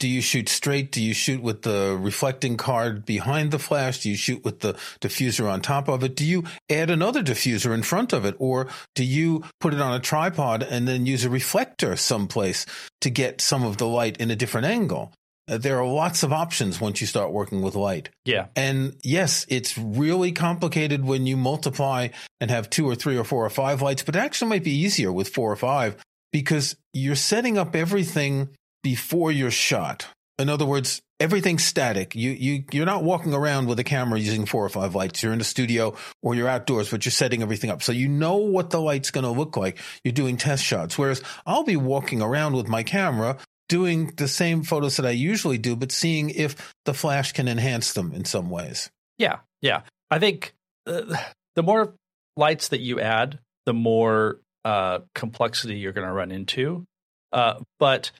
do 0.00 0.08
you 0.08 0.22
shoot 0.22 0.48
straight? 0.48 0.90
Do 0.90 1.00
you 1.00 1.14
shoot 1.14 1.42
with 1.42 1.62
the 1.62 1.96
reflecting 2.00 2.56
card 2.56 3.04
behind 3.04 3.50
the 3.50 3.58
flash? 3.58 4.00
Do 4.00 4.08
you 4.08 4.16
shoot 4.16 4.42
with 4.44 4.60
the 4.60 4.72
diffuser 5.00 5.48
on 5.48 5.60
top 5.60 5.88
of 5.88 6.02
it? 6.02 6.16
Do 6.16 6.24
you 6.24 6.44
add 6.70 6.90
another 6.90 7.22
diffuser 7.22 7.72
in 7.72 7.82
front 7.82 8.12
of 8.14 8.24
it? 8.24 8.34
Or 8.38 8.66
do 8.94 9.04
you 9.04 9.44
put 9.60 9.74
it 9.74 9.80
on 9.80 9.94
a 9.94 10.00
tripod 10.00 10.62
and 10.62 10.88
then 10.88 11.04
use 11.04 11.24
a 11.24 11.30
reflector 11.30 11.94
someplace 11.96 12.64
to 13.02 13.10
get 13.10 13.42
some 13.42 13.62
of 13.62 13.76
the 13.76 13.86
light 13.86 14.16
in 14.16 14.30
a 14.30 14.36
different 14.36 14.66
angle? 14.66 15.12
Uh, 15.46 15.58
there 15.58 15.78
are 15.78 15.86
lots 15.86 16.22
of 16.22 16.32
options 16.32 16.80
once 16.80 17.02
you 17.02 17.06
start 17.06 17.30
working 17.30 17.60
with 17.60 17.74
light. 17.74 18.08
Yeah. 18.24 18.46
And 18.56 18.96
yes, 19.02 19.44
it's 19.50 19.76
really 19.76 20.32
complicated 20.32 21.04
when 21.04 21.26
you 21.26 21.36
multiply 21.36 22.08
and 22.40 22.50
have 22.50 22.70
two 22.70 22.88
or 22.88 22.94
three 22.94 23.18
or 23.18 23.24
four 23.24 23.44
or 23.44 23.50
five 23.50 23.82
lights, 23.82 24.02
but 24.02 24.16
it 24.16 24.20
actually 24.20 24.48
might 24.48 24.64
be 24.64 24.74
easier 24.74 25.12
with 25.12 25.28
four 25.28 25.52
or 25.52 25.56
five 25.56 25.96
because 26.32 26.76
you're 26.94 27.16
setting 27.16 27.58
up 27.58 27.76
everything 27.76 28.48
before 28.82 29.30
you're 29.32 29.50
shot. 29.50 30.06
In 30.38 30.48
other 30.48 30.64
words, 30.64 31.02
everything's 31.20 31.64
static. 31.64 32.14
You 32.14 32.30
you 32.30 32.64
you're 32.72 32.86
not 32.86 33.04
walking 33.04 33.34
around 33.34 33.68
with 33.68 33.78
a 33.78 33.84
camera 33.84 34.18
using 34.18 34.46
four 34.46 34.64
or 34.64 34.68
five 34.70 34.94
lights. 34.94 35.22
You're 35.22 35.32
in 35.32 35.38
the 35.38 35.44
studio 35.44 35.94
or 36.22 36.34
you're 36.34 36.48
outdoors, 36.48 36.90
but 36.90 37.04
you're 37.04 37.12
setting 37.12 37.42
everything 37.42 37.70
up. 37.70 37.82
So 37.82 37.92
you 37.92 38.08
know 38.08 38.36
what 38.36 38.70
the 38.70 38.80
light's 38.80 39.10
going 39.10 39.24
to 39.24 39.30
look 39.30 39.56
like. 39.56 39.78
You're 40.02 40.12
doing 40.12 40.36
test 40.36 40.64
shots. 40.64 40.96
Whereas 40.96 41.22
I'll 41.44 41.64
be 41.64 41.76
walking 41.76 42.22
around 42.22 42.54
with 42.56 42.68
my 42.68 42.82
camera 42.82 43.36
doing 43.68 44.12
the 44.16 44.26
same 44.26 44.64
photos 44.64 44.96
that 44.96 45.06
I 45.06 45.10
usually 45.10 45.58
do, 45.58 45.76
but 45.76 45.92
seeing 45.92 46.30
if 46.30 46.74
the 46.86 46.94
flash 46.94 47.32
can 47.32 47.46
enhance 47.46 47.92
them 47.92 48.12
in 48.12 48.24
some 48.24 48.50
ways. 48.50 48.90
Yeah, 49.16 49.38
yeah. 49.60 49.82
I 50.10 50.18
think 50.18 50.54
uh, 50.86 51.16
the 51.54 51.62
more 51.62 51.94
lights 52.36 52.68
that 52.68 52.80
you 52.80 52.98
add, 52.98 53.38
the 53.66 53.74
more 53.74 54.40
uh, 54.64 55.00
complexity 55.14 55.76
you're 55.76 55.92
going 55.92 56.06
to 56.06 56.12
run 56.12 56.32
into. 56.32 56.84
Uh, 57.32 57.60
but 57.78 58.10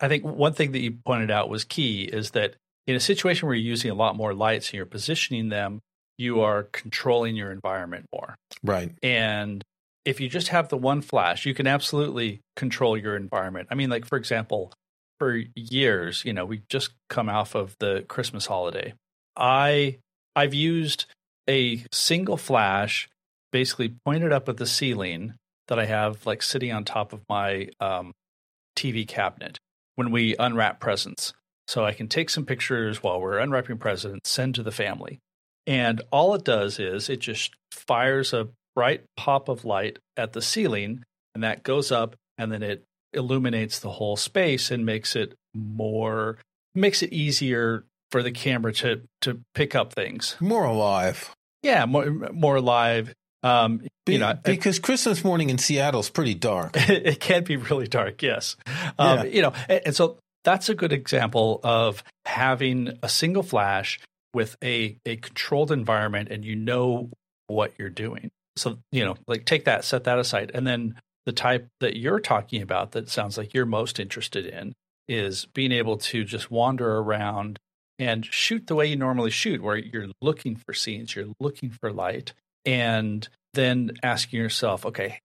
I 0.00 0.08
think 0.08 0.24
one 0.24 0.52
thing 0.52 0.72
that 0.72 0.80
you 0.80 0.98
pointed 1.04 1.30
out 1.30 1.48
was 1.48 1.64
key 1.64 2.02
is 2.02 2.32
that 2.32 2.54
in 2.86 2.96
a 2.96 3.00
situation 3.00 3.46
where 3.46 3.54
you're 3.54 3.70
using 3.70 3.90
a 3.90 3.94
lot 3.94 4.16
more 4.16 4.34
lights 4.34 4.68
and 4.68 4.74
you're 4.74 4.86
positioning 4.86 5.48
them, 5.48 5.80
you 6.18 6.40
are 6.40 6.64
controlling 6.64 7.36
your 7.36 7.52
environment 7.52 8.06
more. 8.12 8.34
Right. 8.62 8.92
And 9.02 9.62
if 10.04 10.20
you 10.20 10.28
just 10.28 10.48
have 10.48 10.68
the 10.68 10.76
one 10.76 11.02
flash, 11.02 11.46
you 11.46 11.54
can 11.54 11.66
absolutely 11.66 12.40
control 12.56 12.96
your 12.96 13.16
environment. 13.16 13.68
I 13.70 13.74
mean, 13.74 13.90
like 13.90 14.06
for 14.06 14.16
example, 14.16 14.72
for 15.18 15.42
years, 15.54 16.24
you 16.24 16.32
know, 16.32 16.44
we 16.44 16.62
just 16.68 16.90
come 17.08 17.28
off 17.28 17.54
of 17.54 17.74
the 17.78 18.04
Christmas 18.08 18.46
holiday. 18.46 18.94
I 19.36 19.98
I've 20.34 20.54
used 20.54 21.06
a 21.48 21.84
single 21.92 22.36
flash 22.36 23.08
basically 23.52 23.94
pointed 24.04 24.32
up 24.32 24.48
at 24.48 24.56
the 24.56 24.66
ceiling 24.66 25.34
that 25.68 25.78
I 25.78 25.86
have 25.86 26.24
like 26.26 26.42
sitting 26.42 26.72
on 26.72 26.84
top 26.84 27.12
of 27.12 27.22
my 27.28 27.68
um, 27.80 28.12
TV 28.76 29.06
cabinet 29.06 29.58
when 29.96 30.10
we 30.10 30.36
unwrap 30.38 30.80
presents. 30.80 31.34
So 31.66 31.84
I 31.84 31.92
can 31.92 32.06
take 32.06 32.30
some 32.30 32.46
pictures 32.46 33.02
while 33.02 33.20
we're 33.20 33.38
unwrapping 33.38 33.78
presents, 33.78 34.30
send 34.30 34.54
to 34.54 34.62
the 34.62 34.70
family. 34.70 35.18
And 35.66 36.00
all 36.12 36.34
it 36.34 36.44
does 36.44 36.78
is 36.78 37.10
it 37.10 37.20
just 37.20 37.54
fires 37.72 38.32
a 38.32 38.48
bright 38.76 39.02
pop 39.16 39.48
of 39.48 39.64
light 39.64 39.98
at 40.16 40.32
the 40.32 40.42
ceiling, 40.42 41.02
and 41.34 41.42
that 41.42 41.64
goes 41.64 41.90
up, 41.90 42.14
and 42.38 42.52
then 42.52 42.62
it 42.62 42.84
illuminates 43.12 43.80
the 43.80 43.90
whole 43.90 44.16
space 44.16 44.70
and 44.70 44.86
makes 44.86 45.16
it 45.16 45.34
more 45.54 46.38
makes 46.74 47.02
it 47.02 47.12
easier 47.12 47.84
for 48.10 48.22
the 48.22 48.30
camera 48.30 48.72
to 48.72 49.00
to 49.22 49.40
pick 49.54 49.74
up 49.74 49.92
things 49.92 50.36
more 50.38 50.64
alive. 50.64 51.34
Yeah, 51.62 51.86
more 51.86 52.10
more 52.10 52.56
alive. 52.56 53.14
Um, 53.46 53.82
Be, 54.04 54.14
you 54.14 54.18
know, 54.18 54.34
because 54.44 54.78
Christmas 54.78 55.22
morning 55.24 55.50
in 55.50 55.58
Seattle 55.58 56.00
is 56.00 56.10
pretty 56.10 56.34
dark. 56.34 56.72
it 56.74 57.20
can 57.20 57.44
be 57.44 57.56
really 57.56 57.86
dark. 57.86 58.22
Yes, 58.22 58.56
um, 58.98 59.18
Yeah. 59.18 59.24
you 59.24 59.42
know, 59.42 59.52
and, 59.68 59.82
and 59.86 59.96
so 59.96 60.18
that's 60.44 60.68
a 60.68 60.74
good 60.74 60.92
example 60.92 61.60
of 61.62 62.02
having 62.24 62.98
a 63.02 63.08
single 63.08 63.42
flash 63.42 63.98
with 64.34 64.56
a 64.62 64.96
a 65.06 65.16
controlled 65.16 65.70
environment, 65.72 66.28
and 66.30 66.44
you 66.44 66.56
know 66.56 67.10
what 67.46 67.72
you're 67.78 67.88
doing. 67.90 68.30
So 68.56 68.78
you 68.92 69.04
know, 69.04 69.16
like 69.26 69.44
take 69.44 69.64
that, 69.66 69.84
set 69.84 70.04
that 70.04 70.18
aside, 70.18 70.50
and 70.54 70.66
then 70.66 70.94
the 71.26 71.32
type 71.32 71.66
that 71.80 71.96
you're 71.96 72.20
talking 72.20 72.62
about 72.62 72.92
that 72.92 73.08
sounds 73.08 73.36
like 73.36 73.52
you're 73.54 73.66
most 73.66 73.98
interested 73.98 74.46
in 74.46 74.72
is 75.08 75.46
being 75.54 75.72
able 75.72 75.96
to 75.98 76.24
just 76.24 76.50
wander 76.50 76.98
around 76.98 77.58
and 77.98 78.24
shoot 78.26 78.66
the 78.66 78.74
way 78.74 78.86
you 78.86 78.96
normally 78.96 79.30
shoot, 79.30 79.62
where 79.62 79.76
you're 79.76 80.08
looking 80.20 80.54
for 80.56 80.72
scenes, 80.74 81.14
you're 81.16 81.32
looking 81.40 81.70
for 81.70 81.92
light, 81.92 82.32
and 82.66 83.26
then 83.54 83.92
asking 84.02 84.40
yourself, 84.40 84.84
okay, 84.84 85.20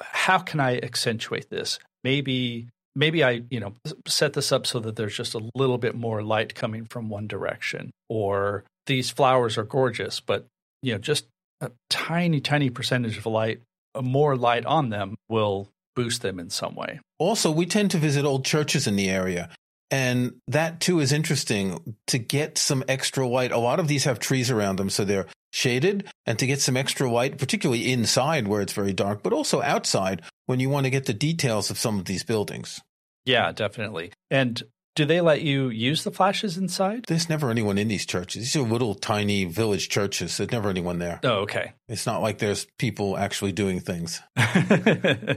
how 0.00 0.38
can 0.38 0.60
I 0.60 0.78
accentuate 0.78 1.50
this? 1.50 1.78
Maybe 2.02 2.68
maybe 2.96 3.24
I, 3.24 3.42
you 3.50 3.60
know, 3.60 3.74
set 4.06 4.32
this 4.32 4.52
up 4.52 4.66
so 4.66 4.80
that 4.80 4.96
there's 4.96 5.16
just 5.16 5.34
a 5.34 5.50
little 5.54 5.78
bit 5.78 5.94
more 5.94 6.22
light 6.22 6.54
coming 6.54 6.86
from 6.86 7.08
one 7.08 7.26
direction 7.26 7.90
or 8.08 8.64
these 8.86 9.10
flowers 9.10 9.58
are 9.58 9.64
gorgeous, 9.64 10.20
but 10.20 10.46
you 10.82 10.92
know, 10.92 10.98
just 10.98 11.26
a 11.60 11.70
tiny 11.90 12.40
tiny 12.40 12.70
percentage 12.70 13.18
of 13.18 13.26
light, 13.26 13.60
uh, 13.94 14.02
more 14.02 14.36
light 14.36 14.66
on 14.66 14.90
them 14.90 15.16
will 15.28 15.68
boost 15.96 16.22
them 16.22 16.38
in 16.38 16.50
some 16.50 16.74
way. 16.74 17.00
Also, 17.18 17.50
we 17.50 17.66
tend 17.66 17.90
to 17.92 17.98
visit 17.98 18.24
old 18.24 18.44
churches 18.44 18.86
in 18.86 18.96
the 18.96 19.08
area. 19.08 19.48
And 19.90 20.34
that 20.48 20.80
too 20.80 20.98
is 20.98 21.12
interesting 21.12 21.96
to 22.08 22.18
get 22.18 22.58
some 22.58 22.82
extra 22.88 23.26
light. 23.26 23.52
A 23.52 23.58
lot 23.58 23.78
of 23.78 23.86
these 23.86 24.04
have 24.04 24.18
trees 24.18 24.50
around 24.50 24.76
them, 24.76 24.90
so 24.90 25.04
they're 25.04 25.26
shaded. 25.54 26.08
And 26.26 26.38
to 26.38 26.46
get 26.46 26.60
some 26.60 26.76
extra 26.76 27.10
light, 27.10 27.38
particularly 27.38 27.92
inside 27.92 28.48
where 28.48 28.60
it's 28.60 28.72
very 28.72 28.92
dark, 28.92 29.22
but 29.22 29.32
also 29.32 29.62
outside 29.62 30.22
when 30.46 30.60
you 30.60 30.68
want 30.68 30.84
to 30.84 30.90
get 30.90 31.06
the 31.06 31.14
details 31.14 31.70
of 31.70 31.78
some 31.78 31.98
of 31.98 32.04
these 32.06 32.24
buildings. 32.24 32.80
Yeah, 33.24 33.52
definitely. 33.52 34.12
And 34.30 34.62
do 34.94 35.04
they 35.04 35.20
let 35.20 35.42
you 35.42 35.68
use 35.70 36.04
the 36.04 36.10
flashes 36.10 36.56
inside? 36.56 37.04
There's 37.08 37.28
never 37.28 37.50
anyone 37.50 37.78
in 37.78 37.88
these 37.88 38.06
churches. 38.06 38.42
These 38.42 38.56
are 38.56 38.66
little 38.66 38.94
tiny 38.94 39.44
village 39.44 39.88
churches. 39.88 40.36
There's 40.36 40.52
never 40.52 40.68
anyone 40.68 40.98
there. 40.98 41.20
Oh, 41.24 41.42
okay. 41.42 41.72
It's 41.88 42.06
not 42.06 42.22
like 42.22 42.38
there's 42.38 42.66
people 42.78 43.16
actually 43.16 43.52
doing 43.52 43.80
things. 43.80 44.20
I 44.36 45.36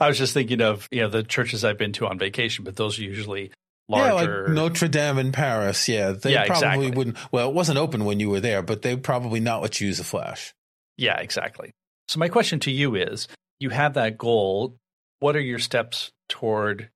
was 0.00 0.16
just 0.16 0.32
thinking 0.32 0.60
of 0.60 0.88
you 0.90 1.00
know 1.00 1.08
the 1.08 1.22
churches 1.22 1.64
I've 1.64 1.78
been 1.78 1.92
to 1.94 2.06
on 2.06 2.18
vacation, 2.18 2.64
but 2.64 2.76
those 2.76 2.98
are 2.98 3.02
usually 3.02 3.50
Yeah, 3.88 4.12
like 4.12 4.48
Notre 4.48 4.88
Dame 4.88 5.18
in 5.18 5.32
Paris. 5.32 5.88
Yeah, 5.88 6.10
they 6.12 6.32
Yeah, 6.32 6.46
probably 6.46 6.66
exactly. 6.68 6.90
wouldn't. 6.90 7.32
Well, 7.32 7.48
it 7.48 7.54
wasn't 7.54 7.78
open 7.78 8.04
when 8.04 8.18
you 8.18 8.28
were 8.30 8.40
there, 8.40 8.62
but 8.62 8.82
they 8.82 8.96
probably 8.96 9.38
not 9.40 9.62
let 9.62 9.80
you 9.80 9.86
use 9.86 10.00
a 10.00 10.04
flash. 10.04 10.52
Yeah, 10.96 11.18
exactly. 11.20 11.70
So 12.08 12.18
my 12.18 12.28
question 12.28 12.58
to 12.60 12.70
you 12.70 12.94
is: 12.96 13.28
You 13.60 13.70
have 13.70 13.94
that 13.94 14.18
goal. 14.18 14.76
What 15.20 15.36
are 15.36 15.40
your 15.40 15.58
steps 15.58 16.10
toward 16.28 16.90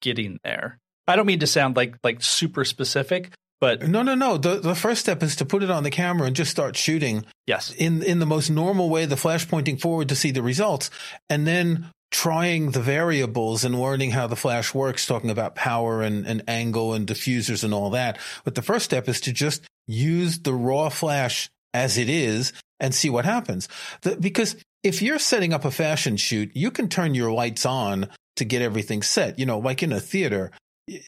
getting 0.00 0.38
there? 0.44 0.78
I 1.06 1.16
don't 1.16 1.26
mean 1.26 1.40
to 1.40 1.46
sound 1.46 1.76
like 1.76 1.96
like 2.02 2.22
super 2.22 2.64
specific, 2.64 3.32
but 3.60 3.86
No, 3.88 4.02
no, 4.02 4.14
no. 4.14 4.36
The 4.36 4.58
the 4.60 4.74
first 4.74 5.00
step 5.00 5.22
is 5.22 5.36
to 5.36 5.44
put 5.44 5.62
it 5.62 5.70
on 5.70 5.84
the 5.84 5.90
camera 5.90 6.26
and 6.26 6.34
just 6.36 6.50
start 6.50 6.76
shooting 6.76 7.24
yes, 7.46 7.72
in 7.72 8.02
in 8.02 8.18
the 8.18 8.26
most 8.26 8.50
normal 8.50 8.88
way, 8.90 9.04
the 9.06 9.16
flash 9.16 9.46
pointing 9.48 9.76
forward 9.76 10.08
to 10.08 10.16
see 10.16 10.30
the 10.32 10.42
results, 10.42 10.90
and 11.30 11.46
then 11.46 11.86
trying 12.12 12.70
the 12.70 12.80
variables 12.80 13.64
and 13.64 13.80
learning 13.80 14.10
how 14.10 14.26
the 14.26 14.36
flash 14.36 14.72
works, 14.74 15.06
talking 15.06 15.30
about 15.30 15.56
power 15.56 16.02
and, 16.02 16.26
and 16.26 16.42
angle 16.46 16.92
and 16.92 17.06
diffusers 17.06 17.64
and 17.64 17.72
all 17.74 17.90
that. 17.90 18.18
But 18.44 18.54
the 18.54 18.62
first 18.62 18.84
step 18.84 19.08
is 19.08 19.20
to 19.22 19.32
just 19.32 19.62
use 19.88 20.38
the 20.38 20.52
raw 20.52 20.90
flash 20.90 21.50
as 21.74 21.96
it 21.96 22.10
is 22.10 22.52
and 22.78 22.94
see 22.94 23.08
what 23.08 23.24
happens. 23.24 23.66
The, 24.02 24.16
because 24.16 24.56
if 24.82 25.00
you're 25.00 25.18
setting 25.18 25.54
up 25.54 25.64
a 25.64 25.70
fashion 25.70 26.18
shoot, 26.18 26.50
you 26.54 26.70
can 26.70 26.88
turn 26.88 27.14
your 27.14 27.32
lights 27.32 27.64
on 27.64 28.08
to 28.36 28.44
get 28.44 28.62
everything 28.62 29.02
set. 29.02 29.38
You 29.38 29.46
know, 29.46 29.58
like 29.58 29.82
in 29.82 29.92
a 29.92 30.00
theater, 30.00 30.50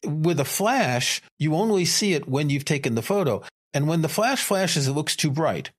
with 0.07 0.41
a 0.41 0.45
flash, 0.45 1.21
you 1.39 1.55
only 1.55 1.85
see 1.85 2.15
it 2.15 2.27
when 2.27 2.49
you've 2.49 2.65
taken 2.65 2.95
the 2.95 3.03
photo. 3.03 3.43
And 3.75 3.87
when 3.87 4.01
the 4.01 4.09
flash 4.09 4.43
flashes, 4.43 4.89
it 4.89 4.93
looks 4.93 5.17
too 5.17 5.31
bright, 5.31 5.71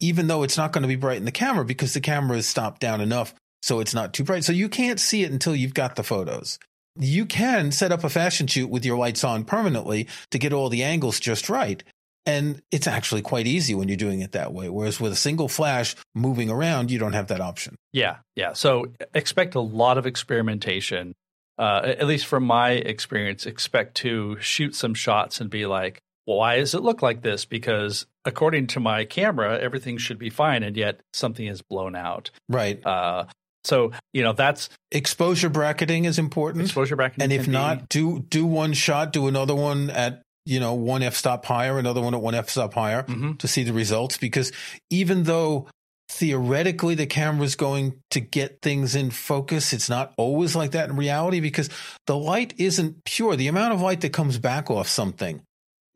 even 0.00 0.26
though 0.26 0.42
it's 0.42 0.58
not 0.58 0.72
going 0.72 0.82
to 0.82 0.88
be 0.88 0.96
bright 0.96 1.18
in 1.18 1.24
the 1.24 1.32
camera 1.32 1.64
because 1.64 1.94
the 1.94 2.00
camera 2.00 2.36
is 2.36 2.46
stopped 2.46 2.80
down 2.80 3.00
enough 3.00 3.32
so 3.66 3.80
it's 3.80 3.94
not 3.94 4.12
too 4.12 4.22
bright. 4.22 4.44
So 4.44 4.52
you 4.52 4.68
can't 4.68 5.00
see 5.00 5.24
it 5.24 5.32
until 5.32 5.56
you've 5.56 5.74
got 5.74 5.96
the 5.96 6.04
photos. 6.04 6.60
You 6.96 7.26
can 7.26 7.72
set 7.72 7.90
up 7.90 8.04
a 8.04 8.08
fashion 8.08 8.46
shoot 8.46 8.70
with 8.70 8.84
your 8.84 8.96
lights 8.96 9.24
on 9.24 9.44
permanently 9.44 10.06
to 10.30 10.38
get 10.38 10.52
all 10.52 10.68
the 10.68 10.84
angles 10.84 11.18
just 11.18 11.48
right. 11.48 11.82
And 12.24 12.62
it's 12.70 12.86
actually 12.86 13.22
quite 13.22 13.48
easy 13.48 13.74
when 13.74 13.88
you're 13.88 13.96
doing 13.96 14.20
it 14.20 14.32
that 14.32 14.52
way. 14.52 14.68
Whereas 14.68 15.00
with 15.00 15.12
a 15.12 15.16
single 15.16 15.48
flash 15.48 15.96
moving 16.14 16.48
around, 16.48 16.92
you 16.92 17.00
don't 17.00 17.12
have 17.14 17.26
that 17.26 17.40
option. 17.40 17.74
yeah, 17.92 18.18
yeah. 18.36 18.52
So 18.52 18.86
expect 19.12 19.56
a 19.56 19.60
lot 19.60 19.98
of 19.98 20.06
experimentation. 20.06 21.14
Uh, 21.58 21.94
at 21.98 22.06
least 22.06 22.26
from 22.26 22.44
my 22.44 22.70
experience, 22.70 23.46
expect 23.46 23.96
to 23.96 24.38
shoot 24.40 24.76
some 24.76 24.94
shots 24.94 25.40
and 25.40 25.50
be 25.50 25.66
like, 25.66 25.98
why 26.24 26.58
does 26.58 26.74
it 26.74 26.82
look 26.82 27.02
like 27.02 27.22
this? 27.22 27.44
Because 27.44 28.06
according 28.24 28.68
to 28.68 28.80
my 28.80 29.04
camera, 29.04 29.58
everything 29.58 29.96
should 29.96 30.18
be 30.18 30.30
fine, 30.30 30.62
and 30.62 30.76
yet 30.76 31.00
something 31.12 31.46
is 31.46 31.62
blown 31.62 31.96
out. 31.96 32.30
Right. 32.48 32.84
Uh, 32.84 33.26
so 33.66 33.90
you 34.12 34.22
know 34.22 34.32
that's 34.32 34.68
Exposure 34.92 35.48
bracketing 35.50 36.04
is 36.06 36.18
important. 36.18 36.64
exposure 36.64 36.96
bracketing. 36.96 37.24
and 37.24 37.32
if 37.32 37.42
can 37.44 37.50
be- 37.50 37.58
not, 37.58 37.88
do 37.88 38.20
do 38.20 38.46
one 38.46 38.72
shot, 38.72 39.12
do 39.12 39.26
another 39.26 39.54
one 39.54 39.90
at 39.90 40.22
you 40.46 40.60
know 40.60 40.74
one 40.74 41.02
f 41.02 41.14
stop 41.14 41.44
higher, 41.44 41.78
another 41.78 42.00
one 42.00 42.14
at 42.14 42.20
one 42.22 42.34
f 42.34 42.48
stop 42.48 42.72
higher 42.74 43.02
Mhm. 43.02 43.38
to 43.40 43.48
see 43.48 43.64
the 43.64 43.72
results. 43.72 44.16
Because 44.16 44.52
even 44.90 45.24
though 45.24 45.66
theoretically 46.08 46.94
the 46.94 47.06
camera's 47.06 47.56
going 47.56 47.94
to 48.12 48.20
get 48.20 48.58
things 48.62 48.94
in 48.94 49.10
focus, 49.10 49.72
it's 49.72 49.88
not 49.88 50.12
always 50.16 50.54
like 50.54 50.70
that 50.70 50.88
in 50.88 50.96
reality 50.96 51.40
because 51.40 51.68
the 52.06 52.16
light 52.16 52.54
isn't 52.58 53.04
pure. 53.04 53.34
The 53.36 53.48
amount 53.48 53.74
of 53.74 53.80
light 53.80 54.00
that 54.02 54.12
comes 54.12 54.38
back 54.38 54.70
off 54.70 54.88
something 54.88 55.42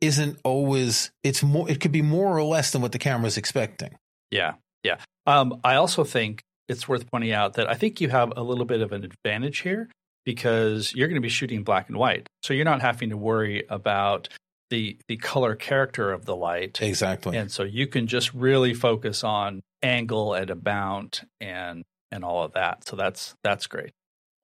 isn't 0.01 0.37
always. 0.43 1.11
It's 1.23 1.41
more. 1.43 1.69
It 1.71 1.79
could 1.79 1.91
be 1.93 2.01
more 2.01 2.37
or 2.37 2.43
less 2.43 2.71
than 2.71 2.81
what 2.81 2.91
the 2.91 2.99
camera's 2.99 3.37
expecting. 3.37 3.95
Yeah, 4.31 4.55
yeah. 4.83 4.97
Um, 5.25 5.59
I 5.63 5.75
also 5.75 6.03
think 6.03 6.41
it's 6.71 6.87
worth 6.87 7.05
pointing 7.11 7.31
out 7.33 7.53
that 7.53 7.69
I 7.69 7.75
think 7.75 8.01
you 8.01 8.09
have 8.09 8.33
a 8.35 8.41
little 8.43 8.65
bit 8.65 8.81
of 8.81 8.91
an 8.91 9.03
advantage 9.03 9.59
here 9.59 9.89
because 10.25 10.93
you're 10.95 11.07
going 11.07 11.21
to 11.21 11.21
be 11.21 11.29
shooting 11.29 11.63
black 11.63 11.87
and 11.89 11.97
white, 11.97 12.27
so 12.43 12.53
you're 12.53 12.65
not 12.65 12.81
having 12.81 13.09
to 13.09 13.17
worry 13.17 13.63
about 13.69 14.29
the 14.69 14.97
the 15.07 15.17
color 15.17 15.55
character 15.55 16.11
of 16.11 16.25
the 16.25 16.35
light, 16.35 16.81
Exactly. 16.81 17.35
and 17.37 17.51
so 17.51 17.63
you 17.63 17.87
can 17.87 18.07
just 18.07 18.33
really 18.33 18.73
focus 18.73 19.23
on 19.23 19.61
angle 19.83 20.33
and 20.33 20.49
amount 20.49 21.21
and 21.41 21.83
and 22.11 22.23
all 22.23 22.43
of 22.43 22.53
that. 22.53 22.87
So 22.87 22.95
that's 22.95 23.35
that's 23.43 23.67
great. 23.67 23.91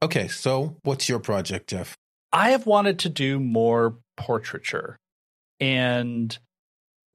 okay. 0.04 0.28
So 0.28 0.76
what's 0.84 1.08
your 1.10 1.20
project, 1.20 1.70
Jeff? 1.70 1.96
I 2.34 2.50
have 2.52 2.66
wanted 2.66 3.00
to 3.00 3.10
do 3.10 3.40
more 3.40 3.98
portraiture, 4.18 4.98
and 5.60 6.38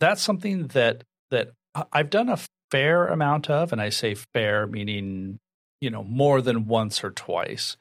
that's 0.00 0.22
something 0.22 0.68
that 0.68 1.04
that 1.30 1.52
I've 1.92 2.10
done 2.10 2.28
a 2.28 2.38
fair 2.72 3.06
amount 3.06 3.48
of, 3.50 3.70
and 3.72 3.80
I 3.80 3.90
say 3.90 4.14
fair 4.14 4.66
meaning 4.66 5.38
you 5.80 5.90
know 5.90 6.02
more 6.02 6.40
than 6.40 6.66
once 6.66 7.04
or 7.04 7.10
twice. 7.10 7.76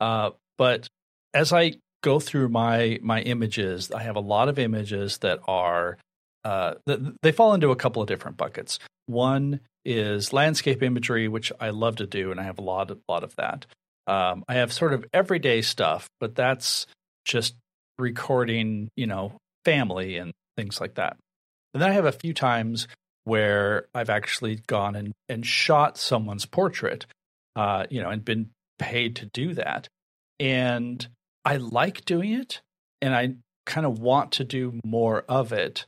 Uh, 0.00 0.30
but 0.56 0.88
as 1.34 1.52
I 1.52 1.74
go 2.02 2.20
through 2.20 2.48
my 2.48 2.98
my 3.02 3.20
images, 3.20 3.90
I 3.90 4.02
have 4.02 4.16
a 4.16 4.20
lot 4.20 4.48
of 4.48 4.58
images 4.58 5.18
that 5.18 5.40
are 5.46 5.98
uh, 6.44 6.74
th- 6.86 7.00
they 7.22 7.32
fall 7.32 7.54
into 7.54 7.70
a 7.70 7.76
couple 7.76 8.00
of 8.00 8.08
different 8.08 8.36
buckets. 8.36 8.78
One 9.06 9.60
is 9.84 10.32
landscape 10.32 10.82
imagery, 10.82 11.28
which 11.28 11.52
I 11.60 11.70
love 11.70 11.96
to 11.96 12.06
do, 12.06 12.30
and 12.30 12.40
I 12.40 12.44
have 12.44 12.58
a 12.58 12.62
lot 12.62 12.90
of 12.90 13.00
lot 13.08 13.24
of 13.24 13.34
that. 13.36 13.66
Um, 14.06 14.44
I 14.48 14.54
have 14.54 14.72
sort 14.72 14.94
of 14.94 15.04
everyday 15.12 15.60
stuff, 15.60 16.08
but 16.20 16.34
that's 16.34 16.86
just 17.24 17.56
recording, 17.98 18.88
you 18.96 19.06
know, 19.06 19.36
family 19.64 20.16
and 20.16 20.32
things 20.56 20.80
like 20.80 20.94
that. 20.94 21.16
And 21.74 21.82
then 21.82 21.90
I 21.90 21.92
have 21.92 22.06
a 22.06 22.12
few 22.12 22.32
times 22.32 22.88
where 23.24 23.86
I've 23.94 24.10
actually 24.10 24.56
gone 24.66 24.96
and, 24.96 25.12
and 25.28 25.44
shot 25.44 25.98
someone's 25.98 26.46
portrait, 26.46 27.06
uh, 27.56 27.86
you 27.90 28.02
know, 28.02 28.10
and 28.10 28.24
been 28.24 28.50
paid 28.78 29.16
to 29.16 29.26
do 29.26 29.54
that. 29.54 29.88
And 30.40 31.06
I 31.44 31.56
like 31.56 32.04
doing 32.04 32.32
it 32.32 32.60
and 33.02 33.14
I 33.14 33.34
kind 33.66 33.86
of 33.86 33.98
want 33.98 34.32
to 34.32 34.44
do 34.44 34.80
more 34.84 35.24
of 35.28 35.52
it. 35.52 35.86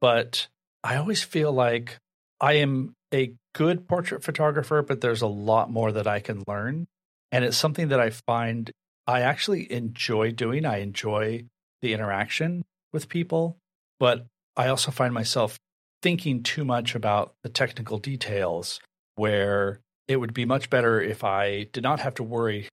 But 0.00 0.48
I 0.82 0.96
always 0.96 1.22
feel 1.22 1.52
like 1.52 1.98
I 2.40 2.54
am 2.54 2.94
a 3.12 3.34
good 3.54 3.88
portrait 3.88 4.22
photographer, 4.22 4.82
but 4.82 5.00
there's 5.00 5.22
a 5.22 5.26
lot 5.26 5.70
more 5.70 5.92
that 5.92 6.06
I 6.06 6.20
can 6.20 6.44
learn. 6.46 6.86
And 7.32 7.44
it's 7.44 7.56
something 7.56 7.88
that 7.88 8.00
I 8.00 8.10
find 8.10 8.70
I 9.06 9.22
actually 9.22 9.70
enjoy 9.72 10.32
doing. 10.32 10.64
I 10.64 10.78
enjoy 10.78 11.44
the 11.82 11.94
interaction 11.94 12.64
with 12.92 13.08
people, 13.08 13.56
but 13.98 14.26
I 14.56 14.68
also 14.68 14.90
find 14.90 15.14
myself 15.14 15.58
thinking 16.02 16.42
too 16.42 16.64
much 16.64 16.94
about 16.94 17.34
the 17.42 17.48
technical 17.48 17.98
details 17.98 18.80
where 19.16 19.80
it 20.06 20.16
would 20.16 20.32
be 20.32 20.44
much 20.44 20.70
better 20.70 21.00
if 21.00 21.24
I 21.24 21.64
did 21.72 21.82
not 21.82 22.00
have 22.00 22.14
to 22.14 22.22
worry 22.22 22.68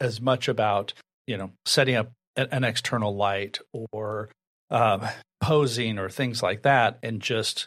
as 0.00 0.20
much 0.20 0.48
about, 0.48 0.92
you 1.26 1.36
know, 1.36 1.50
setting 1.66 1.96
up 1.96 2.12
an 2.36 2.62
external 2.62 3.16
light 3.16 3.58
or 3.92 4.30
uh, 4.70 5.10
posing 5.40 5.98
or 5.98 6.08
things 6.08 6.42
like 6.42 6.62
that 6.62 6.98
and 7.02 7.20
just 7.20 7.66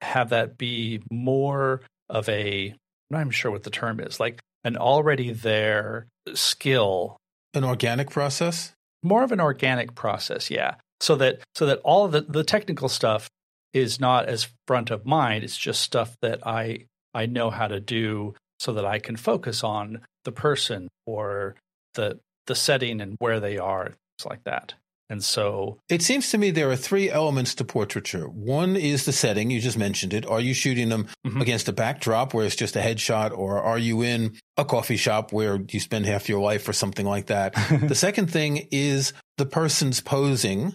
have 0.00 0.30
that 0.30 0.58
be 0.58 1.00
more 1.10 1.82
of 2.08 2.28
a, 2.28 2.70
I'm 2.70 2.76
not 3.10 3.20
even 3.20 3.30
sure 3.30 3.50
what 3.50 3.62
the 3.62 3.70
term 3.70 4.00
is, 4.00 4.18
like 4.18 4.40
an 4.64 4.76
already 4.76 5.32
there 5.32 6.08
skill. 6.34 7.16
An 7.54 7.64
organic 7.64 8.10
process? 8.10 8.72
More 9.02 9.22
of 9.22 9.32
an 9.32 9.40
organic 9.40 9.94
process, 9.94 10.50
yeah. 10.50 10.74
So 11.00 11.16
that 11.16 11.40
so 11.54 11.66
that 11.66 11.78
all 11.78 12.04
of 12.04 12.12
the, 12.12 12.20
the 12.20 12.44
technical 12.44 12.88
stuff 12.88 13.30
is 13.72 14.00
not 14.00 14.26
as 14.26 14.48
front 14.66 14.90
of 14.90 15.06
mind. 15.06 15.44
It's 15.44 15.56
just 15.56 15.82
stuff 15.82 16.16
that 16.22 16.46
I 16.46 16.86
I 17.14 17.26
know 17.26 17.50
how 17.50 17.68
to 17.68 17.80
do 17.80 18.34
so 18.58 18.72
that 18.74 18.84
I 18.84 18.98
can 18.98 19.16
focus 19.16 19.64
on 19.64 20.02
the 20.24 20.32
person 20.32 20.88
or 21.06 21.56
the 21.94 22.20
the 22.46 22.54
setting 22.54 23.00
and 23.00 23.16
where 23.18 23.40
they 23.40 23.58
are, 23.58 23.86
things 23.86 24.26
like 24.26 24.44
that. 24.44 24.74
And 25.08 25.24
so 25.24 25.78
it 25.88 26.02
seems 26.02 26.30
to 26.30 26.38
me 26.38 26.52
there 26.52 26.70
are 26.70 26.76
three 26.76 27.10
elements 27.10 27.56
to 27.56 27.64
portraiture. 27.64 28.28
One 28.28 28.76
is 28.76 29.06
the 29.06 29.12
setting. 29.12 29.50
You 29.50 29.60
just 29.60 29.76
mentioned 29.76 30.14
it. 30.14 30.24
Are 30.24 30.40
you 30.40 30.54
shooting 30.54 30.88
them 30.88 31.08
mm-hmm. 31.26 31.40
against 31.40 31.68
a 31.68 31.72
backdrop 31.72 32.32
where 32.32 32.46
it's 32.46 32.54
just 32.54 32.76
a 32.76 32.80
headshot, 32.80 33.36
or 33.36 33.60
are 33.60 33.78
you 33.78 34.02
in 34.02 34.38
a 34.56 34.64
coffee 34.64 34.96
shop 34.96 35.32
where 35.32 35.58
you 35.68 35.80
spend 35.80 36.06
half 36.06 36.28
your 36.28 36.40
life 36.40 36.68
or 36.68 36.72
something 36.72 37.04
like 37.04 37.26
that? 37.26 37.54
the 37.88 37.96
second 37.96 38.30
thing 38.30 38.68
is 38.70 39.12
the 39.36 39.46
person's 39.46 40.00
posing. 40.00 40.74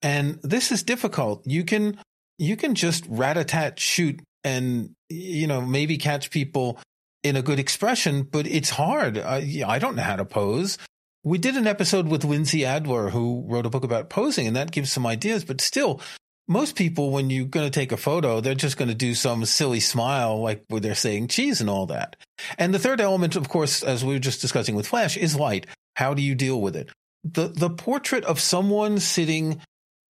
And 0.00 0.38
this 0.42 0.72
is 0.72 0.82
difficult. 0.82 1.46
You 1.46 1.62
can 1.62 1.98
you 2.38 2.56
can 2.56 2.74
just 2.74 3.04
rat 3.08 3.36
a 3.36 3.44
tat 3.44 3.78
shoot 3.78 4.20
and 4.42 4.94
you 5.08 5.46
know 5.46 5.60
maybe 5.60 5.96
catch 5.96 6.30
people 6.30 6.78
in 7.22 7.36
a 7.36 7.42
good 7.42 7.58
expression, 7.58 8.22
but 8.22 8.46
it's 8.46 8.70
hard. 8.70 9.18
I, 9.18 9.64
I 9.66 9.78
don't 9.78 9.96
know 9.96 10.02
how 10.02 10.16
to 10.16 10.26
pose. 10.26 10.76
We 11.24 11.38
did 11.38 11.56
an 11.56 11.66
episode 11.66 12.06
with 12.06 12.22
Lindsay 12.22 12.66
Adler, 12.66 13.08
who 13.08 13.44
wrote 13.48 13.64
a 13.64 13.70
book 13.70 13.82
about 13.82 14.10
posing, 14.10 14.46
and 14.46 14.54
that 14.56 14.70
gives 14.70 14.92
some 14.92 15.06
ideas. 15.06 15.42
But 15.42 15.62
still, 15.62 16.02
most 16.46 16.76
people, 16.76 17.10
when 17.10 17.30
you're 17.30 17.46
going 17.46 17.66
to 17.66 17.70
take 17.70 17.92
a 17.92 17.96
photo, 17.96 18.40
they're 18.40 18.54
just 18.54 18.76
going 18.76 18.90
to 18.90 18.94
do 18.94 19.14
some 19.14 19.46
silly 19.46 19.80
smile, 19.80 20.42
like 20.42 20.64
where 20.68 20.82
they're 20.82 20.94
saying 20.94 21.28
cheese 21.28 21.62
and 21.62 21.70
all 21.70 21.86
that. 21.86 22.16
And 22.58 22.74
the 22.74 22.78
third 22.78 23.00
element, 23.00 23.36
of 23.36 23.48
course, 23.48 23.82
as 23.82 24.04
we 24.04 24.12
were 24.12 24.18
just 24.18 24.42
discussing 24.42 24.74
with 24.74 24.86
Flash, 24.86 25.16
is 25.16 25.34
light. 25.34 25.66
How 25.96 26.12
do 26.12 26.20
you 26.20 26.34
deal 26.34 26.60
with 26.60 26.76
it? 26.76 26.90
The 27.24 27.48
the 27.48 27.70
portrait 27.70 28.24
of 28.26 28.38
someone 28.38 28.98
sitting 29.00 29.62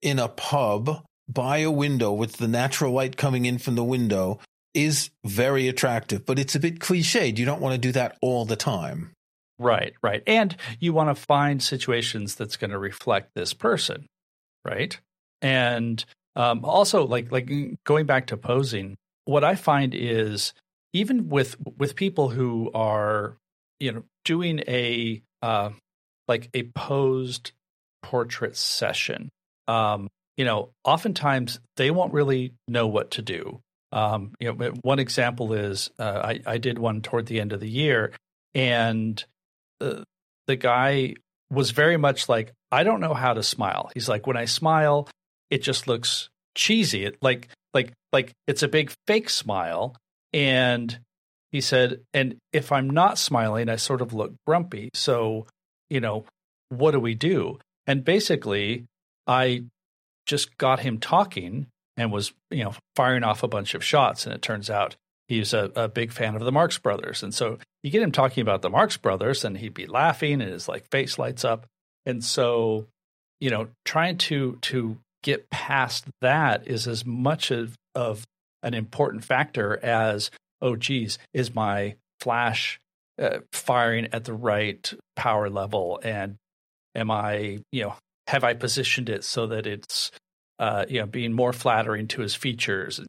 in 0.03 0.19
a 0.19 0.29
pub 0.29 1.05
by 1.29 1.59
a 1.59 1.71
window 1.71 2.13
with 2.13 2.37
the 2.37 2.49
natural 2.49 2.93
light 2.93 3.17
coming 3.17 3.47
in 3.47 3.59
from 3.59 3.75
the 3.75 3.85
window 3.85 4.39
is 4.75 5.11
very 5.25 5.69
attractive, 5.69 6.27
but 6.27 6.39
it's 6.39 6.55
a 6.55 6.61
bit 6.61 6.81
cliched. 6.81 7.39
You 7.39 7.45
don't 7.45 7.61
want 7.61 7.75
to 7.75 7.81
do 7.81 7.93
that 7.93 8.19
all 8.21 8.45
the 8.45 8.57
time. 8.57 9.13
Right, 9.59 9.95
right. 10.03 10.23
And 10.27 10.57
you 10.81 10.93
want 10.93 11.17
to 11.17 11.23
find 11.23 11.63
situations 11.63 12.35
that's 12.35 12.57
going 12.57 12.73
to 12.73 12.79
reflect 12.79 13.31
this 13.35 13.55
person, 13.55 14.07
right? 14.65 14.99
And 15.41 16.05
um, 16.35 16.65
also, 16.65 17.07
like 17.07 17.31
like 17.31 17.51
going 17.85 18.07
back 18.07 18.27
to 18.29 18.37
posing, 18.37 18.97
what 19.27 19.45
I 19.45 19.55
find 19.55 19.95
is 19.95 20.53
even 20.93 21.29
with 21.29 21.57
with 21.79 21.95
people 21.95 22.31
who 22.31 22.71
are 22.75 23.37
you 23.79 23.93
know 23.93 24.03
doing 24.25 24.61
a 24.67 25.23
uh, 25.43 25.71
like 26.27 26.51
a 26.55 26.65
posed 26.75 27.53
portrait 28.03 28.57
session, 28.57 29.31
um, 29.69 30.09
you 30.37 30.45
know, 30.45 30.71
oftentimes 30.85 31.61
they 31.77 31.91
won't 31.91 32.13
really 32.13 32.55
know 32.69 32.87
what 32.87 33.13
to 33.13 33.23
do. 33.23 33.61
Um, 33.93 34.33
you 34.41 34.53
know, 34.53 34.73
one 34.83 34.99
example 34.99 35.53
is 35.53 35.91
uh, 35.99 36.21
I, 36.25 36.41
I 36.47 36.59
did 36.59 36.79
one 36.79 37.01
toward 37.01 37.27
the 37.27 37.41
end 37.41 37.53
of 37.53 37.61
the 37.61 37.69
year, 37.69 38.13
and 38.55 39.23
the 39.79 40.05
the 40.47 40.57
guy 40.57 41.15
was 41.51 41.71
very 41.71 41.97
much 41.97 42.29
like, 42.29 42.53
I 42.73 42.83
don't 42.83 43.01
know 43.01 43.15
how 43.15 43.35
to 43.35 43.43
smile. 43.43 43.91
He's 43.95 44.09
like, 44.09 44.27
when 44.27 44.37
I 44.37 44.47
smile, 44.47 45.09
it 45.51 45.63
just 45.63 45.87
looks 45.87 46.29
cheesy. 46.57 47.05
It 47.05 47.17
like 47.23 47.49
like 47.73 47.93
like 48.13 48.33
it's 48.47 48.63
a 48.63 48.69
big 48.69 48.93
fake 49.07 49.31
smile. 49.31 49.97
And 50.33 50.99
he 51.53 51.61
said, 51.61 52.01
and 52.13 52.37
if 52.53 52.73
I'm 52.73 52.91
not 52.91 53.19
smiling, 53.19 53.69
I 53.69 53.77
sort 53.77 54.01
of 54.01 54.13
look 54.13 54.33
grumpy. 54.45 54.91
So, 54.95 55.47
you 55.89 56.01
know, 56.01 56.25
what 56.71 56.91
do 56.91 56.99
we 56.99 57.15
do? 57.15 57.61
And 57.87 58.05
basically, 58.05 58.87
I 59.29 59.65
just 60.27 60.57
got 60.59 60.81
him 60.81 60.99
talking 60.99 61.67
and 61.97 62.13
was, 62.13 62.33
you 62.51 62.65
know, 62.65 62.75
firing 62.97 63.25
off 63.25 63.43
a 63.43 63.49
bunch 63.49 63.75
of 63.75 63.85
shots. 63.85 64.27
And 64.27 64.35
it 64.35 64.43
turns 64.43 64.71
out 64.71 64.97
he's 65.29 65.53
a, 65.53 65.71
a, 65.77 65.89
big 65.89 66.13
fan 66.13 66.35
of 66.35 66.43
the 66.43 66.53
Marx 66.53 66.79
Brothers. 66.79 67.23
And 67.23 67.33
so 67.33 67.59
you 67.83 67.91
get 67.91 68.03
him 68.03 68.13
talking 68.13 68.43
about 68.43 68.63
the 68.63 68.71
Marx 68.71 68.97
Brothers, 68.97 69.45
and 69.45 69.57
he'd 69.57 69.75
be 69.75 69.87
laughing, 69.87 70.41
and 70.41 70.51
his 70.51 70.69
like 70.69 70.89
face 70.91 71.19
lights 71.19 71.45
up. 71.45 71.67
And 72.07 72.25
so, 72.25 72.87
you 73.41 73.51
know, 73.51 73.69
trying 73.85 74.19
to 74.19 74.59
to 74.63 74.99
get 75.23 75.51
past 75.51 76.07
that 76.21 76.67
is 76.67 76.87
as 76.87 77.07
much 77.07 77.51
of, 77.51 77.75
of 77.95 78.25
an 78.63 78.75
important 78.75 79.25
factor 79.25 79.79
as 79.83 80.31
oh, 80.65 80.77
geez, 80.77 81.19
is 81.35 81.55
my 81.55 81.95
flash 82.21 82.81
uh, 83.21 83.39
firing 83.53 84.09
at 84.13 84.25
the 84.25 84.33
right 84.33 84.93
power 85.15 85.51
level, 85.51 86.01
and 86.03 86.37
am 86.95 87.11
I, 87.11 87.61
you 87.71 87.83
know, 87.83 87.95
have 88.29 88.45
I 88.45 88.55
positioned 88.55 89.09
it 89.09 89.25
so 89.25 89.47
that 89.49 89.67
it's 89.67 90.11
uh, 90.59 90.85
you 90.89 91.01
know, 91.01 91.07
being 91.07 91.33
more 91.33 91.53
flattering 91.53 92.07
to 92.09 92.21
his 92.21 92.35
features, 92.35 93.01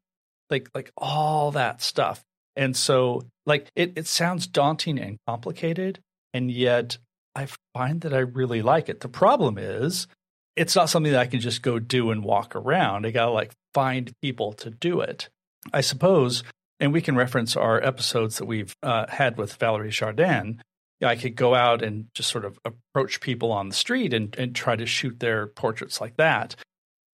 like 0.49 0.69
like 0.73 0.91
all 0.97 1.51
that 1.51 1.81
stuff. 1.81 2.23
And 2.55 2.75
so, 2.75 3.23
like 3.45 3.69
it, 3.75 3.93
it 3.95 4.07
sounds 4.07 4.47
daunting 4.47 4.99
and 4.99 5.17
complicated, 5.27 5.99
and 6.33 6.49
yet 6.49 6.97
I 7.35 7.47
find 7.73 8.01
that 8.01 8.13
I 8.13 8.19
really 8.19 8.61
like 8.61 8.89
it. 8.89 9.01
The 9.01 9.09
problem 9.09 9.57
is, 9.57 10.07
it's 10.55 10.75
not 10.75 10.89
something 10.89 11.11
that 11.11 11.21
I 11.21 11.27
can 11.27 11.39
just 11.39 11.61
go 11.61 11.79
do 11.79 12.11
and 12.11 12.23
walk 12.23 12.55
around. 12.55 13.05
I 13.05 13.11
gotta 13.11 13.31
like 13.31 13.51
find 13.73 14.11
people 14.21 14.53
to 14.53 14.69
do 14.69 15.01
it. 15.01 15.29
I 15.73 15.81
suppose, 15.81 16.43
and 16.79 16.93
we 16.93 17.01
can 17.01 17.15
reference 17.15 17.55
our 17.55 17.83
episodes 17.83 18.37
that 18.37 18.45
we've 18.45 18.75
uh, 18.81 19.05
had 19.09 19.37
with 19.37 19.53
Valerie 19.55 19.89
Jardin. 19.89 20.61
I 21.03 21.15
could 21.15 21.35
go 21.35 21.53
out 21.53 21.81
and 21.81 22.07
just 22.13 22.31
sort 22.31 22.45
of 22.45 22.57
approach 22.63 23.19
people 23.19 23.51
on 23.51 23.69
the 23.69 23.75
street 23.75 24.13
and, 24.13 24.35
and 24.37 24.55
try 24.55 24.75
to 24.75 24.85
shoot 24.85 25.19
their 25.19 25.47
portraits 25.47 25.99
like 25.99 26.17
that 26.17 26.55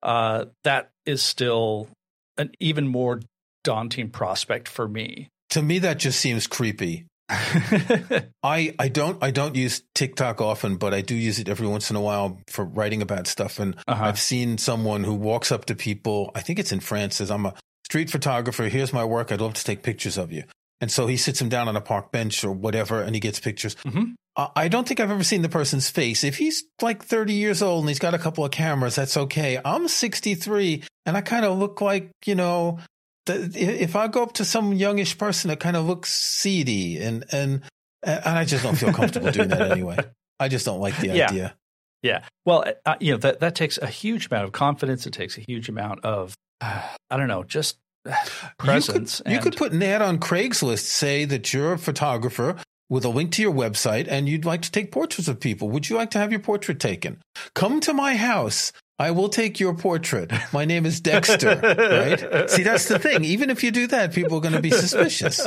uh, 0.03 0.47
that 0.65 0.91
is 1.07 1.23
still 1.23 1.89
an 2.37 2.53
even 2.61 2.87
more 2.87 3.21
daunting 3.65 4.11
prospect 4.11 4.69
for 4.69 4.89
me. 4.89 5.29
To 5.51 5.63
me, 5.63 5.79
that 5.81 5.99
just 5.99 6.21
seems 6.21 6.47
creepy. 6.47 7.07
I 7.31 8.75
I 8.79 8.89
don't 8.89 9.23
I 9.23 9.31
don't 9.31 9.55
use 9.55 9.83
TikTok 9.95 10.41
often, 10.41 10.77
but 10.77 10.95
I 10.95 11.03
do 11.03 11.15
use 11.15 11.39
it 11.39 11.49
every 11.49 11.67
once 11.67 11.91
in 11.91 11.97
a 11.97 12.01
while 12.01 12.41
for 12.49 12.65
writing 12.65 13.03
about 13.03 13.27
stuff. 13.27 13.59
And 13.59 13.77
uh-huh. 13.87 14.03
I've 14.03 14.19
seen 14.19 14.57
someone 14.57 15.05
who 15.05 15.15
walks 15.15 15.53
up 15.53 15.67
to 15.67 15.75
people. 15.75 16.31
I 16.35 16.41
think 16.41 16.59
it's 16.59 16.73
in 16.73 16.81
France. 16.81 17.17
Says, 17.17 17.31
"I'm 17.31 17.45
a 17.45 17.55
street 17.85 18.09
photographer. 18.09 18.65
Here's 18.65 18.95
my 18.95 19.05
work. 19.05 19.31
I'd 19.31 19.43
love 19.43 19.55
to 19.55 19.65
take 19.65 19.83
pictures 19.83 20.17
of 20.17 20.33
you." 20.33 20.45
And 20.81 20.91
so 20.91 21.07
he 21.07 21.17
sits 21.17 21.41
him 21.41 21.49
down 21.49 21.69
on 21.69 21.77
a 21.77 21.81
park 21.81 22.13
bench 22.13 22.45
or 22.45 22.53
whatever, 22.53 23.03
and 23.03 23.15
he 23.15 23.21
gets 23.21 23.41
pictures. 23.41 23.75
Mm-hmm. 23.85 24.13
I 24.55 24.69
don't 24.69 24.87
think 24.87 25.01
I've 25.01 25.11
ever 25.11 25.25
seen 25.25 25.43
the 25.43 25.49
person's 25.49 25.91
face. 25.91 26.23
If 26.23 26.39
he's 26.39 26.63
like 26.81 27.03
30 27.03 27.33
years 27.33 27.61
old 27.61 27.81
and 27.83 27.89
he's 27.89 27.99
got 27.99 28.15
a 28.15 28.19
couple 28.19 28.45
of 28.45 28.53
cameras, 28.53 28.95
that's 28.95 29.17
okay. 29.17 29.61
I'm 29.65 29.89
63 29.89 30.85
and 31.07 31.17
I 31.17 31.23
kind 31.23 31.45
of 31.45 31.59
look 31.59 31.81
like, 31.81 32.13
you 32.25 32.37
know, 32.37 32.79
the, 33.27 33.51
if 33.57 33.97
I 33.97 34.07
go 34.07 34.23
up 34.23 34.35
to 34.35 34.45
some 34.45 34.73
youngish 34.73 35.19
person, 35.19 35.51
it 35.51 35.59
kind 35.59 35.77
of 35.77 35.87
looks 35.87 36.15
seedy 36.15 36.99
and, 36.99 37.25
and, 37.33 37.63
and 38.05 38.39
I 38.39 38.45
just 38.45 38.63
don't 38.63 38.77
feel 38.77 38.93
comfortable 38.93 39.33
doing 39.33 39.49
that 39.49 39.73
anyway. 39.73 39.99
I 40.39 40.47
just 40.47 40.65
don't 40.65 40.81
like 40.81 40.97
the 40.99 41.09
yeah. 41.09 41.31
idea. 41.31 41.57
Yeah. 42.03 42.25
Well, 42.45 42.65
uh, 42.87 42.95
you 43.01 43.13
know, 43.13 43.19
that, 43.19 43.41
that 43.41 43.57
takes 43.57 43.77
a 43.79 43.89
huge 43.89 44.29
amount 44.29 44.45
of 44.45 44.53
confidence. 44.53 45.05
It 45.05 45.13
takes 45.13 45.37
a 45.37 45.41
huge 45.41 45.69
amount 45.69 46.05
of, 46.05 46.35
uh, 46.61 46.83
I 47.11 47.17
don't 47.17 47.27
know, 47.27 47.43
just 47.43 47.77
presence. 48.59 49.21
You 49.21 49.25
could, 49.25 49.33
you 49.33 49.41
could 49.41 49.57
put 49.57 49.73
an 49.73 49.83
ad 49.83 50.03
on 50.03 50.19
Craigslist, 50.19 50.85
say 50.85 51.25
that 51.25 51.53
you're 51.53 51.75
a 51.75 51.79
photographer 51.79 52.57
with 52.91 53.05
a 53.05 53.09
link 53.09 53.33
to 53.33 53.43
your 53.43 53.53
website 53.53 54.07
and 54.09 54.29
you'd 54.29 54.45
like 54.45 54.63
to 54.63 54.71
take 54.71 54.93
portraits 54.93 55.29
of 55.29 55.41
people. 55.41 55.69
Would 55.71 55.91
you 55.91 55.97
like 55.97 56.11
to 56.13 56.19
have 56.19 56.31
your 56.31 56.41
portrait 56.41 56.81
taken? 56.81 57.21
Come 57.55 57.81
to 57.81 57.93
my 57.93 58.17
house. 58.17 58.73
I 58.99 59.11
will 59.13 59.29
take 59.29 59.61
your 59.61 59.75
portrait. 59.75 60.33
My 60.53 60.65
name 60.65 60.85
is 60.85 61.01
Dexter, 61.01 61.61
right? 61.63 62.51
See, 62.51 62.65
that's 62.65 62.89
the 62.89 62.99
thing. 62.99 63.25
Even 63.25 63.51
if 63.51 63.63
you 63.63 63.71
do 63.71 63.87
that, 63.89 64.13
people 64.13 64.39
are 64.39 64.41
going 64.41 64.55
to 64.55 64.63
be 64.63 64.71
suspicious. 64.71 65.47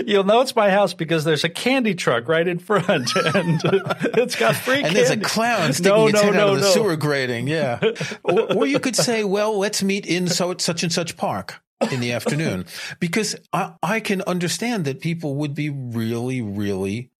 You'll 0.07 0.25
know 0.25 0.41
it's 0.41 0.55
my 0.55 0.71
house 0.71 0.95
because 0.95 1.25
there's 1.25 1.45
a 1.45 1.49
candy 1.49 1.95
truck 1.95 2.29
right 2.29 2.47
in 2.47 2.59
front, 2.59 3.15
and 3.35 3.61
it's 3.65 4.37
got 4.37 4.57
free. 4.57 4.77
And 4.77 4.85
candy. 4.85 4.99
there's 5.01 5.11
a 5.11 5.17
clown 5.17 5.73
sticking 5.73 5.93
no, 5.93 6.07
its 6.09 6.15
no, 6.15 6.23
head 6.23 6.35
no, 6.35 6.41
out 6.41 6.49
of 6.51 6.55
the 6.57 6.61
no. 6.63 6.71
sewer 6.73 6.97
grating. 6.97 7.49
Yeah, 7.49 7.81
or, 8.25 8.57
or 8.57 8.67
you 8.67 8.79
could 8.81 8.97
say, 8.97 9.25
"Well, 9.25 9.59
let's 9.59 9.83
meet 9.83 10.07
in 10.07 10.29
so 10.29 10.55
such 10.59 10.83
and 10.83 10.93
such 10.93 11.17
park 11.17 11.61
in 11.91 12.01
the 12.01 12.13
afternoon," 12.13 12.67
because 13.01 13.37
I, 13.53 13.75
I 13.83 14.01
can 14.01 14.23
understand 14.23 14.85
that 14.85 15.01
people 15.01 15.35
would 15.37 15.55
be 15.55 15.71
really, 15.71 16.41
really 16.43 17.11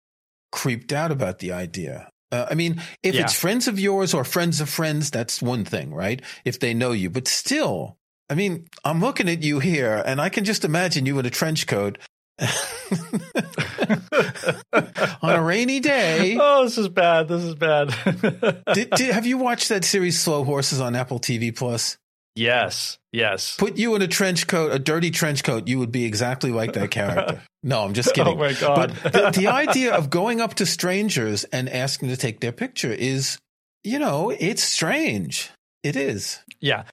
creeped 0.51 0.91
out 0.91 1.11
about 1.11 1.39
the 1.39 1.51
idea. 1.51 2.09
Uh, 2.31 2.47
I 2.49 2.55
mean, 2.55 2.81
if 3.03 3.15
Yeah. 3.15 3.23
it's 3.23 3.33
friends 3.33 3.67
of 3.67 3.79
yours 3.79 4.13
or 4.13 4.23
friends 4.23 4.61
of 4.61 4.69
friends, 4.69 5.09
that's 5.11 5.41
one 5.41 5.65
thing, 5.65 5.93
right? 5.93 6.21
If 6.45 6.59
they 6.59 6.73
know 6.73 6.93
you, 6.93 7.09
but 7.09 7.27
still, 7.27 7.97
I 8.29 8.35
mean, 8.35 8.67
I'm 8.85 9.01
looking 9.01 9.27
at 9.27 9.43
you 9.43 9.59
here, 9.59 10.01
and 10.05 10.21
I 10.21 10.29
can 10.29 10.45
just 10.45 10.63
imagine 10.63 11.05
you 11.05 11.19
in 11.19 11.25
a 11.25 11.29
trench 11.29 11.67
coat. 11.67 11.97
on 15.21 15.35
a 15.35 15.41
rainy 15.41 15.79
day, 15.79 16.37
Oh, 16.39 16.63
this 16.63 16.77
is 16.77 16.89
bad. 16.89 17.27
This 17.27 17.43
is 17.43 17.55
bad. 17.55 17.93
did, 18.73 18.89
did, 18.91 19.13
have 19.13 19.25
you 19.25 19.37
watched 19.37 19.69
that 19.69 19.85
series 19.85 20.19
Slow 20.19 20.43
Horses 20.43 20.81
on 20.81 20.95
Apple 20.95 21.19
TV 21.19 21.55
Plus? 21.55 21.97
yes, 22.35 22.97
yes. 23.11 23.57
Put 23.57 23.77
you 23.77 23.95
in 23.95 24.01
a 24.01 24.07
trench 24.07 24.47
coat, 24.47 24.71
a 24.71 24.79
dirty 24.79 25.11
trench 25.11 25.43
coat, 25.43 25.67
you 25.67 25.79
would 25.79 25.91
be 25.91 26.05
exactly 26.05 26.51
like 26.51 26.73
that 26.73 26.91
character. 26.91 27.41
No, 27.63 27.83
I'm 27.83 27.93
just 27.93 28.15
kidding. 28.15 28.33
Oh 28.33 28.39
my 28.39 28.53
god. 28.53 28.97
But 29.03 29.13
the, 29.13 29.41
the 29.41 29.47
idea 29.47 29.93
of 29.93 30.09
going 30.09 30.41
up 30.41 30.55
to 30.55 30.65
strangers 30.65 31.43
and 31.43 31.69
asking 31.69 32.09
to 32.09 32.17
take 32.17 32.39
their 32.39 32.51
picture 32.51 32.91
is, 32.91 33.37
you 33.83 33.99
know, 33.99 34.31
it's 34.31 34.63
strange. 34.63 35.51
It 35.83 35.95
is. 35.95 36.39
Yeah. 36.59 36.85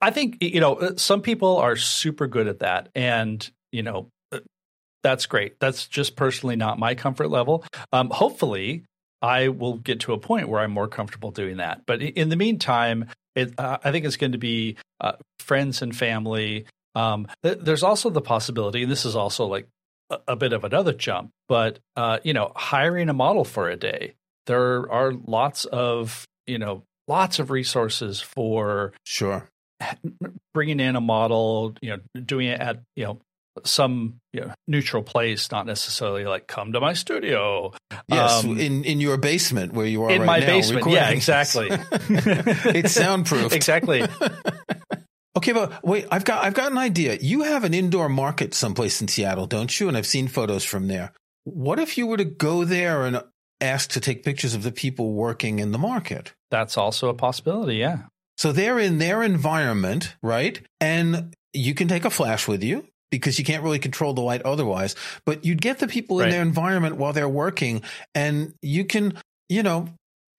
I 0.00 0.10
think, 0.10 0.38
you 0.40 0.60
know, 0.60 0.94
some 0.96 1.20
people 1.20 1.58
are 1.58 1.76
super 1.76 2.26
good 2.26 2.48
at 2.48 2.60
that. 2.60 2.88
And, 2.94 3.46
you 3.72 3.82
know, 3.82 4.08
that's 5.04 5.26
great. 5.26 5.60
That's 5.60 5.86
just 5.86 6.16
personally 6.16 6.56
not 6.56 6.78
my 6.80 6.96
comfort 6.96 7.28
level. 7.28 7.64
Um, 7.92 8.10
hopefully, 8.10 8.82
I 9.22 9.48
will 9.48 9.74
get 9.74 10.00
to 10.00 10.12
a 10.14 10.18
point 10.18 10.48
where 10.48 10.60
I'm 10.60 10.72
more 10.72 10.88
comfortable 10.88 11.30
doing 11.30 11.58
that. 11.58 11.82
But 11.86 12.02
in 12.02 12.30
the 12.30 12.36
meantime, 12.36 13.06
it, 13.36 13.54
uh, 13.58 13.78
I 13.84 13.92
think 13.92 14.04
it's 14.04 14.16
going 14.16 14.32
to 14.32 14.38
be 14.38 14.76
uh, 15.00 15.12
friends 15.38 15.82
and 15.82 15.94
family. 15.94 16.66
Um, 16.96 17.28
th- 17.42 17.58
there's 17.60 17.82
also 17.82 18.10
the 18.10 18.20
possibility, 18.20 18.82
and 18.82 18.90
this 18.90 19.04
is 19.04 19.14
also 19.14 19.46
like 19.46 19.68
a, 20.10 20.18
a 20.28 20.36
bit 20.36 20.52
of 20.52 20.64
another 20.64 20.92
jump, 20.92 21.30
but, 21.48 21.78
uh, 21.96 22.18
you 22.24 22.32
know, 22.32 22.52
hiring 22.56 23.08
a 23.08 23.14
model 23.14 23.44
for 23.44 23.68
a 23.68 23.76
day. 23.76 24.14
There 24.46 24.90
are 24.90 25.12
lots 25.12 25.64
of, 25.64 26.26
you 26.46 26.58
know, 26.58 26.82
lots 27.08 27.38
of 27.38 27.50
resources 27.50 28.20
for 28.20 28.92
Sure. 29.04 29.48
bringing 30.54 30.80
in 30.80 30.96
a 30.96 31.00
model, 31.00 31.74
you 31.82 31.90
know, 31.90 32.20
doing 32.20 32.48
it 32.48 32.60
at 32.60 32.80
you 32.96 33.04
know 33.04 33.18
some 33.64 34.20
you 34.32 34.40
know, 34.40 34.52
neutral 34.66 35.02
place, 35.02 35.50
not 35.50 35.66
necessarily 35.66 36.24
like 36.24 36.46
come 36.46 36.72
to 36.72 36.80
my 36.80 36.92
studio. 36.92 37.72
Yes, 38.08 38.44
Um, 38.44 38.58
in 38.58 38.84
in 38.84 39.00
your 39.00 39.16
basement 39.16 39.72
where 39.72 39.86
you 39.86 40.02
are 40.04 40.10
in 40.10 40.22
right 40.22 40.26
my 40.26 40.38
now, 40.40 40.46
basement, 40.46 40.86
yeah, 40.90 41.10
exactly. 41.10 41.68
it's 41.70 42.92
soundproof. 42.92 43.52
exactly. 43.52 44.04
Okay, 45.36 45.50
but 45.52 45.82
wait, 45.82 46.06
I've 46.12 46.24
got 46.24 46.44
I've 46.44 46.54
got 46.54 46.70
an 46.70 46.78
idea. 46.78 47.18
You 47.20 47.42
have 47.42 47.64
an 47.64 47.74
indoor 47.74 48.08
market 48.08 48.54
someplace 48.54 49.00
in 49.00 49.08
Seattle, 49.08 49.46
don't 49.46 49.80
you? 49.80 49.88
And 49.88 49.96
I've 49.96 50.06
seen 50.06 50.28
photos 50.28 50.64
from 50.64 50.86
there. 50.86 51.12
What 51.42 51.80
if 51.80 51.98
you 51.98 52.06
were 52.06 52.16
to 52.16 52.24
go 52.24 52.64
there 52.64 53.04
and 53.04 53.20
ask 53.60 53.90
to 53.90 54.00
take 54.00 54.22
pictures 54.22 54.54
of 54.54 54.62
the 54.62 54.70
people 54.70 55.12
working 55.12 55.58
in 55.58 55.72
the 55.72 55.78
market? 55.78 56.32
That's 56.50 56.78
also 56.78 57.08
a 57.08 57.14
possibility. 57.14 57.76
Yeah. 57.76 58.02
So 58.38 58.52
they're 58.52 58.78
in 58.78 58.98
their 58.98 59.22
environment, 59.22 60.14
right? 60.22 60.60
And 60.80 61.34
you 61.52 61.74
can 61.74 61.88
take 61.88 62.04
a 62.04 62.10
flash 62.10 62.46
with 62.46 62.62
you 62.62 62.86
because 63.18 63.38
you 63.38 63.44
can't 63.44 63.62
really 63.62 63.78
control 63.78 64.14
the 64.14 64.20
light 64.22 64.42
otherwise, 64.42 64.94
but 65.24 65.44
you'd 65.44 65.62
get 65.62 65.78
the 65.78 65.86
people 65.88 66.18
in 66.20 66.24
Right. 66.26 66.32
their 66.32 66.42
environment 66.42 66.96
while 66.96 67.12
they're 67.12 67.28
working 67.28 67.82
and 68.14 68.54
you 68.62 68.84
can, 68.84 69.14
you 69.48 69.62
know, 69.62 69.88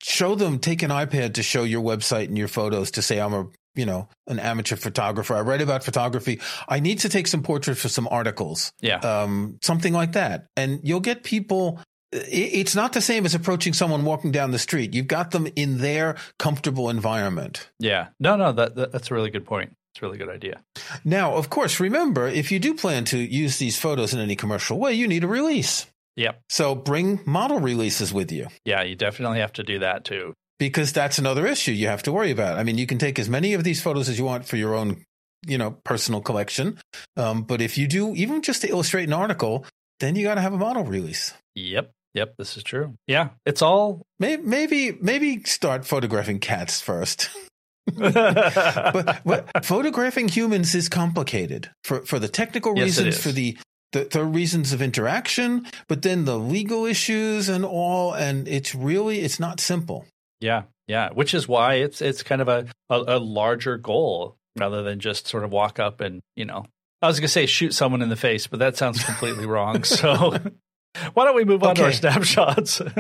show 0.02 0.36
them, 0.36 0.60
take 0.60 0.84
an 0.84 0.92
iPad 0.92 1.34
to 1.36 1.44
show 1.44 1.64
your 1.64 1.82
website 1.82 2.26
and 2.26 2.38
your 2.38 2.48
photos 2.48 2.92
to 2.92 3.02
say, 3.02 3.20
I'm 3.20 3.34
a, 3.34 3.48
you 3.74 3.86
know, 3.86 4.08
an 4.28 4.40
amateur 4.40 4.76
photographer. 4.76 5.36
I 5.36 5.42
write 5.42 5.62
about 5.62 5.84
photography. 5.84 6.40
I 6.70 6.80
need 6.80 7.00
to 7.00 7.10
take 7.10 7.28
some 7.28 7.42
portraits 7.44 7.82
for 7.82 7.90
some 7.90 8.08
articles 8.10 8.72
Yeah. 8.82 8.98
um, 9.00 9.58
something 9.62 9.94
like 9.94 10.14
that. 10.14 10.48
And 10.56 10.80
you'll 10.84 11.00
get 11.02 11.24
people. 11.24 11.80
It's 12.12 12.76
not 12.76 12.94
the 12.94 13.02
same 13.02 13.26
as 13.26 13.36
approaching 13.36 13.74
someone 13.74 14.06
walking 14.06 14.32
down 14.32 14.52
the 14.52 14.60
street. 14.60 14.94
You've 14.94 15.08
got 15.08 15.32
them 15.32 15.48
in 15.58 15.80
their 15.80 16.16
comfortable 16.40 16.90
environment. 16.90 17.70
yeah. 17.80 18.08
No, 18.20 18.38
no, 18.38 18.54
that, 18.54 18.76
that 18.76 18.92
that's 18.94 19.12
a 19.12 19.14
really 19.14 19.32
good 19.32 19.46
point. 19.46 19.76
It's 19.96 20.02
a 20.04 20.06
really 20.06 20.18
good 20.18 20.30
idea. 20.30 20.62
Now, 21.06 21.36
of 21.36 21.50
course, 21.50 21.80
remember 21.80 22.28
if 22.28 22.52
you 22.52 22.60
do 22.60 22.74
plan 22.74 23.06
to 23.06 23.18
use 23.18 23.60
these 23.60 23.80
photos 23.80 24.14
in 24.14 24.20
any 24.20 24.36
commercial 24.36 24.78
way, 24.78 24.92
you 24.92 25.08
need 25.08 25.24
a 25.24 25.28
release. 25.28 25.86
Yep. 26.18 26.42
So 26.50 26.76
bring 26.76 27.22
model 27.26 27.60
releases 27.62 28.14
with 28.14 28.30
you 28.32 28.48
Yeah, 28.66 28.84
you 28.84 28.96
definitely 28.96 29.40
have 29.40 29.54
to 29.54 29.64
do 29.64 29.80
that 29.80 30.04
too. 30.04 30.34
because 30.60 30.92
that's 30.92 31.18
another 31.18 31.46
issue 31.48 31.72
you 31.72 31.88
have 31.88 32.04
to 32.04 32.12
worry 32.12 32.32
about. 32.32 32.58
I 32.60 32.64
mean, 32.64 32.78
you 32.78 32.86
can 32.86 32.98
take 32.98 33.18
as 33.20 33.30
many 33.30 33.54
of 33.54 33.64
these 33.64 33.82
photos 33.82 34.10
as 34.10 34.18
you 34.20 34.26
want 34.26 34.46
for 34.46 34.58
your 34.58 34.76
own, 34.76 35.04
you 35.48 35.58
know, 35.58 35.72
personal 35.86 36.20
collection. 36.22 36.78
Um, 37.16 37.44
but 37.44 37.62
if 37.62 37.78
you 37.78 37.88
do, 37.88 38.14
even 38.16 38.42
just 38.42 38.62
to 38.64 38.70
illustrate 38.70 39.06
an 39.08 39.14
article, 39.14 39.66
then 40.02 40.16
you 40.18 40.24
got 40.24 40.36
to 40.36 40.42
have 40.42 40.54
a 40.54 40.58
model 40.58 40.84
release. 40.84 41.34
Yep. 41.56 41.92
Yep. 42.16 42.36
This 42.38 42.56
is 42.58 42.64
true. 42.64 42.96
Yeah. 43.08 43.30
It's 43.46 43.62
all. 43.62 44.02
Maybe, 44.20 44.42
maybe, 44.44 44.98
maybe 45.02 45.44
start 45.44 45.86
photographing 45.86 46.40
cats 46.40 46.82
first. 46.82 47.30
but, 47.96 49.22
but 49.26 49.66
photographing 49.66 50.28
humans 50.28 50.74
is 50.76 50.90
complicated 50.90 51.70
for, 51.84 52.06
for 52.06 52.20
the 52.20 52.28
technical 52.28 52.76
Yes, 52.76 52.98
reasons, 53.00 53.22
for 53.22 53.32
the, 53.32 53.58
the, 53.92 54.06
the 54.06 54.26
reasons 54.26 54.74
of 54.74 54.82
interaction, 54.82 55.68
but 55.88 56.02
then 56.02 56.26
the 56.26 56.38
legal 56.38 56.86
issues 56.86 57.48
and 57.50 57.64
all. 57.64 58.14
And 58.14 58.48
it's 58.48 58.74
really, 58.74 59.20
it's 59.20 59.40
not 59.40 59.60
simple. 59.60 60.06
Yeah, 60.42 60.64
yeah. 60.88 61.10
Which 61.14 61.34
is 61.34 61.48
why 61.48 61.76
it's 61.76 62.02
it's 62.02 62.24
kind 62.24 62.42
of 62.42 62.48
a, 62.48 62.68
a, 62.90 63.18
a 63.18 63.20
larger 63.20 63.78
goal 63.78 64.36
rather 64.58 64.84
than 64.84 65.00
just 65.00 65.28
sort 65.28 65.44
of 65.44 65.52
walk 65.52 65.80
up 65.80 66.02
and 66.02 66.22
you 66.36 66.46
know. 66.46 66.66
I 67.02 67.08
was 67.08 67.20
gonna 67.20 67.28
say 67.28 67.46
shoot 67.46 67.74
someone 67.74 68.02
in 68.02 68.10
the 68.10 68.16
face, 68.16 68.48
but 68.48 68.60
that 68.60 68.78
sounds 68.78 69.04
completely 69.04 69.46
wrong. 69.46 69.84
So 69.84 70.38
why 71.14 71.26
don't 71.26 71.36
we 71.36 71.46
move 71.46 71.64
on 71.64 71.76
to 71.76 71.86
our 71.86 71.92
snapshots? 71.92 72.82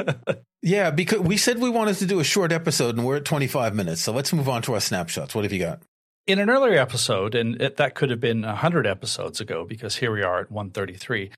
Yeah, 0.61 0.89
because 0.89 1.19
we 1.19 1.37
said 1.37 1.59
we 1.59 1.69
wanted 1.69 1.97
to 1.97 2.07
do 2.07 2.19
a 2.19 2.23
short 2.23 2.51
episode 2.51 2.97
and 2.97 3.05
we're 3.05 3.17
at 3.17 3.25
25 3.25 3.75
minutes. 3.75 4.01
So 4.01 4.11
let's 4.11 4.33
move 4.33 4.49
on 4.49 4.63
to 4.63 4.73
our 4.73 4.79
snapshots. 4.79 5.35
What 5.35 5.43
have 5.43 5.53
you 5.53 5.59
got? 5.59 5.83
in 6.27 6.39
an 6.39 6.49
earlier 6.49 6.79
episode, 6.79 7.35
and 7.35 7.61
it, 7.61 7.77
that 7.77 7.95
could 7.95 8.09
have 8.09 8.19
been 8.19 8.43
hundred 8.43 8.87
episodes 8.87 9.39
ago, 9.39 9.65
because 9.65 9.97
here 9.97 10.11
we 10.11 10.23
are 10.23 10.41
at 10.41 10.51
one 10.51 10.71
thirty 10.71 10.95
three. 10.95 11.31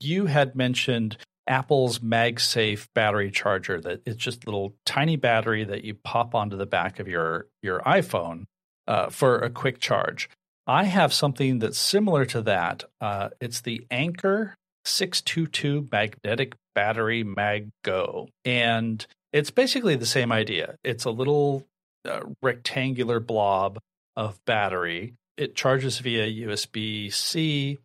You 0.00 0.26
had 0.26 0.56
mentioned 0.56 1.16
Apple's 1.46 2.00
MagSafe 2.00 2.88
battery 2.94 3.30
charger. 3.30 3.80
That 3.80 4.02
it's 4.04 4.16
just 4.16 4.44
a 4.44 4.46
little 4.46 4.74
tiny 4.84 5.16
battery 5.16 5.64
that 5.64 5.84
you 5.84 5.94
pop 5.94 6.34
onto 6.34 6.56
the 6.56 6.66
back 6.66 6.98
of 6.98 7.08
your 7.08 7.46
your 7.62 7.80
iPhone 7.80 8.44
uh, 8.86 9.10
for 9.10 9.38
a 9.38 9.50
quick 9.50 9.78
charge. 9.78 10.28
I 10.66 10.84
have 10.84 11.12
something 11.12 11.58
that's 11.58 11.78
similar 11.78 12.24
to 12.26 12.42
that. 12.42 12.84
Uh, 13.00 13.30
it's 13.40 13.60
the 13.60 13.84
Anker 13.90 14.54
622 14.84 15.88
magnetic 15.90 16.54
battery 16.74 17.22
Mag 17.24 17.70
Go. 17.84 18.28
And 18.44 19.06
it's 19.32 19.50
basically 19.50 19.96
the 19.96 20.06
same 20.06 20.32
idea. 20.32 20.76
It's 20.84 21.04
a 21.04 21.10
little 21.10 21.66
uh, 22.08 22.20
rectangular 22.42 23.20
blob 23.20 23.78
of 24.16 24.38
battery. 24.44 25.14
It 25.36 25.54
charges 25.54 25.98
via 25.98 26.46
USB 26.46 27.12
C. 27.12 27.78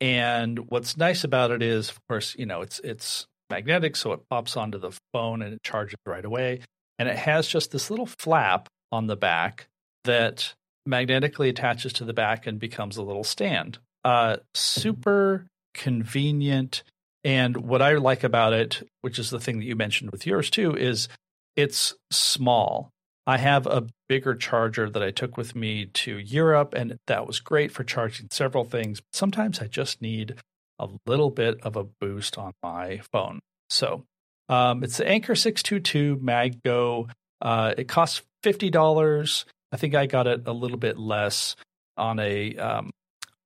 And 0.00 0.70
what's 0.70 0.96
nice 0.96 1.24
about 1.24 1.50
it 1.50 1.62
is, 1.62 1.90
of 1.90 1.98
course, 2.08 2.34
you 2.38 2.46
know, 2.46 2.60
it's 2.60 2.80
it's 2.80 3.26
magnetic, 3.50 3.96
so 3.96 4.12
it 4.12 4.28
pops 4.28 4.56
onto 4.56 4.78
the 4.78 4.92
phone 5.12 5.42
and 5.42 5.54
it 5.54 5.62
charges 5.62 5.96
right 6.06 6.24
away. 6.24 6.60
And 6.98 7.08
it 7.08 7.16
has 7.16 7.48
just 7.48 7.70
this 7.70 7.90
little 7.90 8.06
flap 8.06 8.68
on 8.92 9.06
the 9.06 9.16
back 9.16 9.66
that 10.04 10.54
magnetically 10.86 11.48
attaches 11.48 11.92
to 11.94 12.04
the 12.04 12.12
back 12.12 12.46
and 12.46 12.58
becomes 12.58 12.96
a 12.96 13.02
little 13.02 13.24
stand. 13.24 13.78
Uh, 14.04 14.36
super 14.54 15.46
convenient. 15.74 16.82
And 17.22 17.56
what 17.56 17.82
I 17.82 17.94
like 17.94 18.24
about 18.24 18.52
it, 18.52 18.86
which 19.00 19.18
is 19.18 19.30
the 19.30 19.40
thing 19.40 19.58
that 19.58 19.64
you 19.64 19.76
mentioned 19.76 20.10
with 20.10 20.26
yours 20.26 20.50
too, 20.50 20.76
is 20.76 21.08
it's 21.56 21.94
small. 22.10 22.90
I 23.26 23.38
have 23.38 23.66
a 23.66 23.86
bigger 24.08 24.34
charger 24.34 24.90
that 24.90 25.02
I 25.02 25.10
took 25.10 25.36
with 25.36 25.54
me 25.54 25.86
to 25.86 26.18
Europe, 26.18 26.74
and 26.74 26.98
that 27.06 27.26
was 27.26 27.40
great 27.40 27.72
for 27.72 27.82
charging 27.82 28.28
several 28.30 28.64
things. 28.64 29.00
Sometimes 29.12 29.60
I 29.60 29.66
just 29.66 30.02
need 30.02 30.36
a 30.78 30.88
little 31.06 31.30
bit 31.30 31.60
of 31.62 31.76
a 31.76 31.84
boost 31.84 32.36
on 32.36 32.52
my 32.62 33.00
phone. 33.12 33.40
So 33.70 34.04
um, 34.48 34.84
it's 34.84 34.98
the 34.98 35.08
Anker 35.08 35.34
622 35.34 36.16
MagGo. 36.22 37.08
Uh, 37.40 37.74
it 37.78 37.88
costs 37.88 38.22
$50. 38.42 39.44
I 39.72 39.76
think 39.76 39.94
I 39.94 40.06
got 40.06 40.26
it 40.26 40.46
a 40.46 40.52
little 40.52 40.76
bit 40.76 40.98
less 40.98 41.56
on 41.96 42.18
a 42.18 42.56
um, 42.56 42.90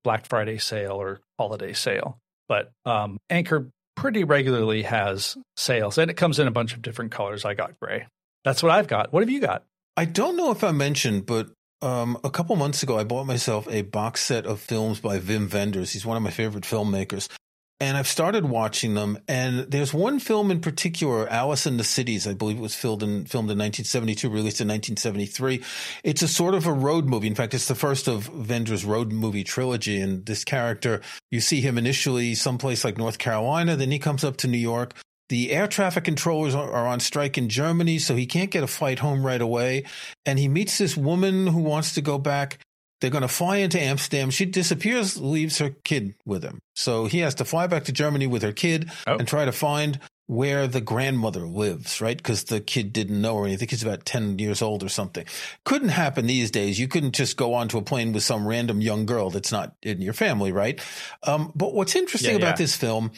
Black 0.04 0.26
Friday 0.26 0.58
sale 0.58 0.92
or 0.92 1.20
holiday 1.38 1.72
sale. 1.72 2.18
But 2.48 2.72
um, 2.84 3.18
Anker 3.28 3.70
pretty 3.96 4.24
regularly 4.24 4.82
has 4.82 5.36
sales, 5.56 5.98
and 5.98 6.10
it 6.10 6.14
comes 6.14 6.38
in 6.38 6.46
a 6.46 6.52
bunch 6.52 6.72
of 6.72 6.82
different 6.82 7.10
colors. 7.10 7.44
I 7.44 7.54
got 7.54 7.78
gray. 7.80 8.06
That's 8.44 8.62
what 8.62 8.72
I've 8.72 8.88
got. 8.88 9.12
What 9.12 9.22
have 9.22 9.30
you 9.30 9.40
got? 9.40 9.64
I 9.96 10.04
don't 10.04 10.36
know 10.36 10.50
if 10.50 10.62
I 10.62 10.70
mentioned, 10.70 11.26
but 11.26 11.50
um, 11.82 12.18
a 12.24 12.30
couple 12.30 12.54
months 12.56 12.82
ago, 12.82 12.98
I 12.98 13.04
bought 13.04 13.26
myself 13.26 13.68
a 13.70 13.82
box 13.82 14.24
set 14.24 14.46
of 14.46 14.60
films 14.60 15.00
by 15.00 15.18
Wim 15.18 15.52
Wenders. 15.52 15.92
He's 15.92 16.06
one 16.06 16.16
of 16.16 16.22
my 16.22 16.30
favorite 16.30 16.64
filmmakers. 16.64 17.28
And 17.80 17.96
I've 17.96 18.08
started 18.08 18.44
watching 18.44 18.94
them. 18.94 19.18
And 19.28 19.60
there's 19.70 19.94
one 19.94 20.18
film 20.18 20.50
in 20.50 20.60
particular, 20.60 21.28
Alice 21.28 21.64
in 21.64 21.76
the 21.76 21.84
Cities. 21.84 22.26
I 22.26 22.34
believe 22.34 22.58
it 22.58 22.62
was 22.62 22.74
filmed 22.74 23.04
in, 23.04 23.24
filmed 23.24 23.50
in 23.50 23.58
1972, 23.58 24.28
released 24.28 24.60
in 24.60 24.66
1973. 24.66 25.62
It's 26.02 26.22
a 26.22 26.28
sort 26.28 26.54
of 26.54 26.66
a 26.66 26.72
road 26.72 27.06
movie. 27.06 27.28
In 27.28 27.36
fact, 27.36 27.54
it's 27.54 27.68
the 27.68 27.76
first 27.76 28.08
of 28.08 28.48
Wenders' 28.48 28.84
road 28.84 29.12
movie 29.12 29.44
trilogy. 29.44 30.00
And 30.00 30.26
this 30.26 30.42
character, 30.42 31.00
you 31.30 31.40
see 31.40 31.60
him 31.60 31.78
initially 31.78 32.34
someplace 32.34 32.84
like 32.84 32.98
North 32.98 33.18
Carolina. 33.18 33.76
Then 33.76 33.92
he 33.92 34.00
comes 34.00 34.24
up 34.24 34.36
to 34.38 34.48
New 34.48 34.58
York. 34.58 34.94
The 35.28 35.52
air 35.52 35.68
traffic 35.68 36.04
controllers 36.04 36.54
are 36.54 36.86
on 36.86 37.00
strike 37.00 37.36
in 37.36 37.50
Germany, 37.50 37.98
so 37.98 38.16
he 38.16 38.24
can't 38.24 38.50
get 38.50 38.64
a 38.64 38.66
flight 38.66 39.00
home 39.00 39.24
right 39.24 39.42
away. 39.42 39.84
And 40.24 40.38
he 40.38 40.48
meets 40.48 40.78
this 40.78 40.96
woman 40.96 41.46
who 41.46 41.60
wants 41.60 41.94
to 41.94 42.00
go 42.00 42.18
back. 42.18 42.58
They're 43.00 43.10
going 43.10 43.22
to 43.22 43.28
fly 43.28 43.58
into 43.58 43.80
Amsterdam. 43.80 44.30
She 44.30 44.44
disappears, 44.44 45.16
leaves 45.16 45.58
her 45.58 45.70
kid 45.84 46.14
with 46.26 46.42
him. 46.42 46.60
So 46.74 47.06
he 47.06 47.18
has 47.20 47.34
to 47.36 47.44
fly 47.44 47.66
back 47.66 47.84
to 47.84 47.92
Germany 47.92 48.26
with 48.26 48.42
her 48.42 48.52
kid 48.52 48.90
oh. 49.06 49.16
and 49.16 49.26
try 49.26 49.44
to 49.44 49.52
find 49.52 50.00
where 50.28 50.66
the 50.66 50.80
grandmother 50.82 51.46
lives, 51.46 52.02
right? 52.02 52.16
Because 52.16 52.44
the 52.44 52.60
kid 52.60 52.92
didn't 52.92 53.20
know 53.20 53.38
her. 53.38 53.46
I 53.46 53.56
think 53.56 53.70
he's 53.70 53.82
about 53.82 54.04
10 54.04 54.38
years 54.38 54.60
old 54.60 54.82
or 54.82 54.90
something. 54.90 55.24
Couldn't 55.64 55.88
happen 55.88 56.26
these 56.26 56.50
days. 56.50 56.78
You 56.78 56.86
couldn't 56.86 57.14
just 57.14 57.38
go 57.38 57.54
onto 57.54 57.78
a 57.78 57.82
plane 57.82 58.12
with 58.12 58.22
some 58.22 58.46
random 58.46 58.82
young 58.82 59.06
girl 59.06 59.30
that's 59.30 59.50
not 59.50 59.74
in 59.82 60.02
your 60.02 60.12
family, 60.12 60.52
right? 60.52 60.80
Um, 61.22 61.50
but 61.54 61.72
what's 61.72 61.96
interesting 61.96 62.32
yeah, 62.32 62.36
about 62.36 62.58
yeah. 62.60 62.64
this 62.64 62.76
film 62.76 63.12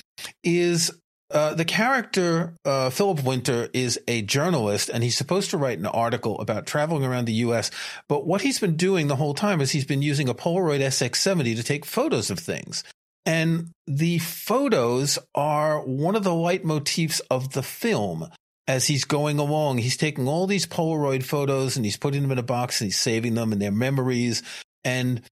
is 0.44 0.92
uh, 1.30 1.54
the 1.54 1.64
character 1.64 2.54
uh, 2.64 2.90
Philip 2.90 3.22
Winter 3.22 3.68
is 3.72 4.00
a 4.08 4.22
journalist, 4.22 4.88
and 4.88 5.04
he's 5.04 5.16
supposed 5.16 5.50
to 5.50 5.56
write 5.56 5.78
an 5.78 5.86
article 5.86 6.38
about 6.40 6.66
traveling 6.66 7.04
around 7.04 7.26
the 7.26 7.34
U.S. 7.34 7.70
But 8.08 8.26
what 8.26 8.42
he's 8.42 8.58
been 8.58 8.76
doing 8.76 9.06
the 9.06 9.16
whole 9.16 9.34
time 9.34 9.60
is 9.60 9.70
he's 9.70 9.84
been 9.84 10.02
using 10.02 10.28
a 10.28 10.34
Polaroid 10.34 10.80
SX70 10.80 11.56
to 11.56 11.62
take 11.62 11.84
photos 11.84 12.30
of 12.30 12.38
things, 12.38 12.82
and 13.24 13.70
the 13.86 14.18
photos 14.18 15.18
are 15.34 15.80
one 15.80 16.16
of 16.16 16.24
the 16.24 16.30
leitmotifs 16.30 17.20
of 17.30 17.52
the 17.52 17.62
film. 17.62 18.28
As 18.68 18.86
he's 18.86 19.04
going 19.04 19.40
along, 19.40 19.78
he's 19.78 19.96
taking 19.96 20.28
all 20.28 20.46
these 20.46 20.64
Polaroid 20.64 21.24
photos 21.24 21.74
and 21.74 21.84
he's 21.84 21.96
putting 21.96 22.22
them 22.22 22.30
in 22.30 22.38
a 22.38 22.42
box 22.42 22.80
and 22.80 22.86
he's 22.86 22.98
saving 22.98 23.34
them 23.34 23.50
and 23.50 23.60
their 23.60 23.72
memories. 23.72 24.44
And 24.84 25.22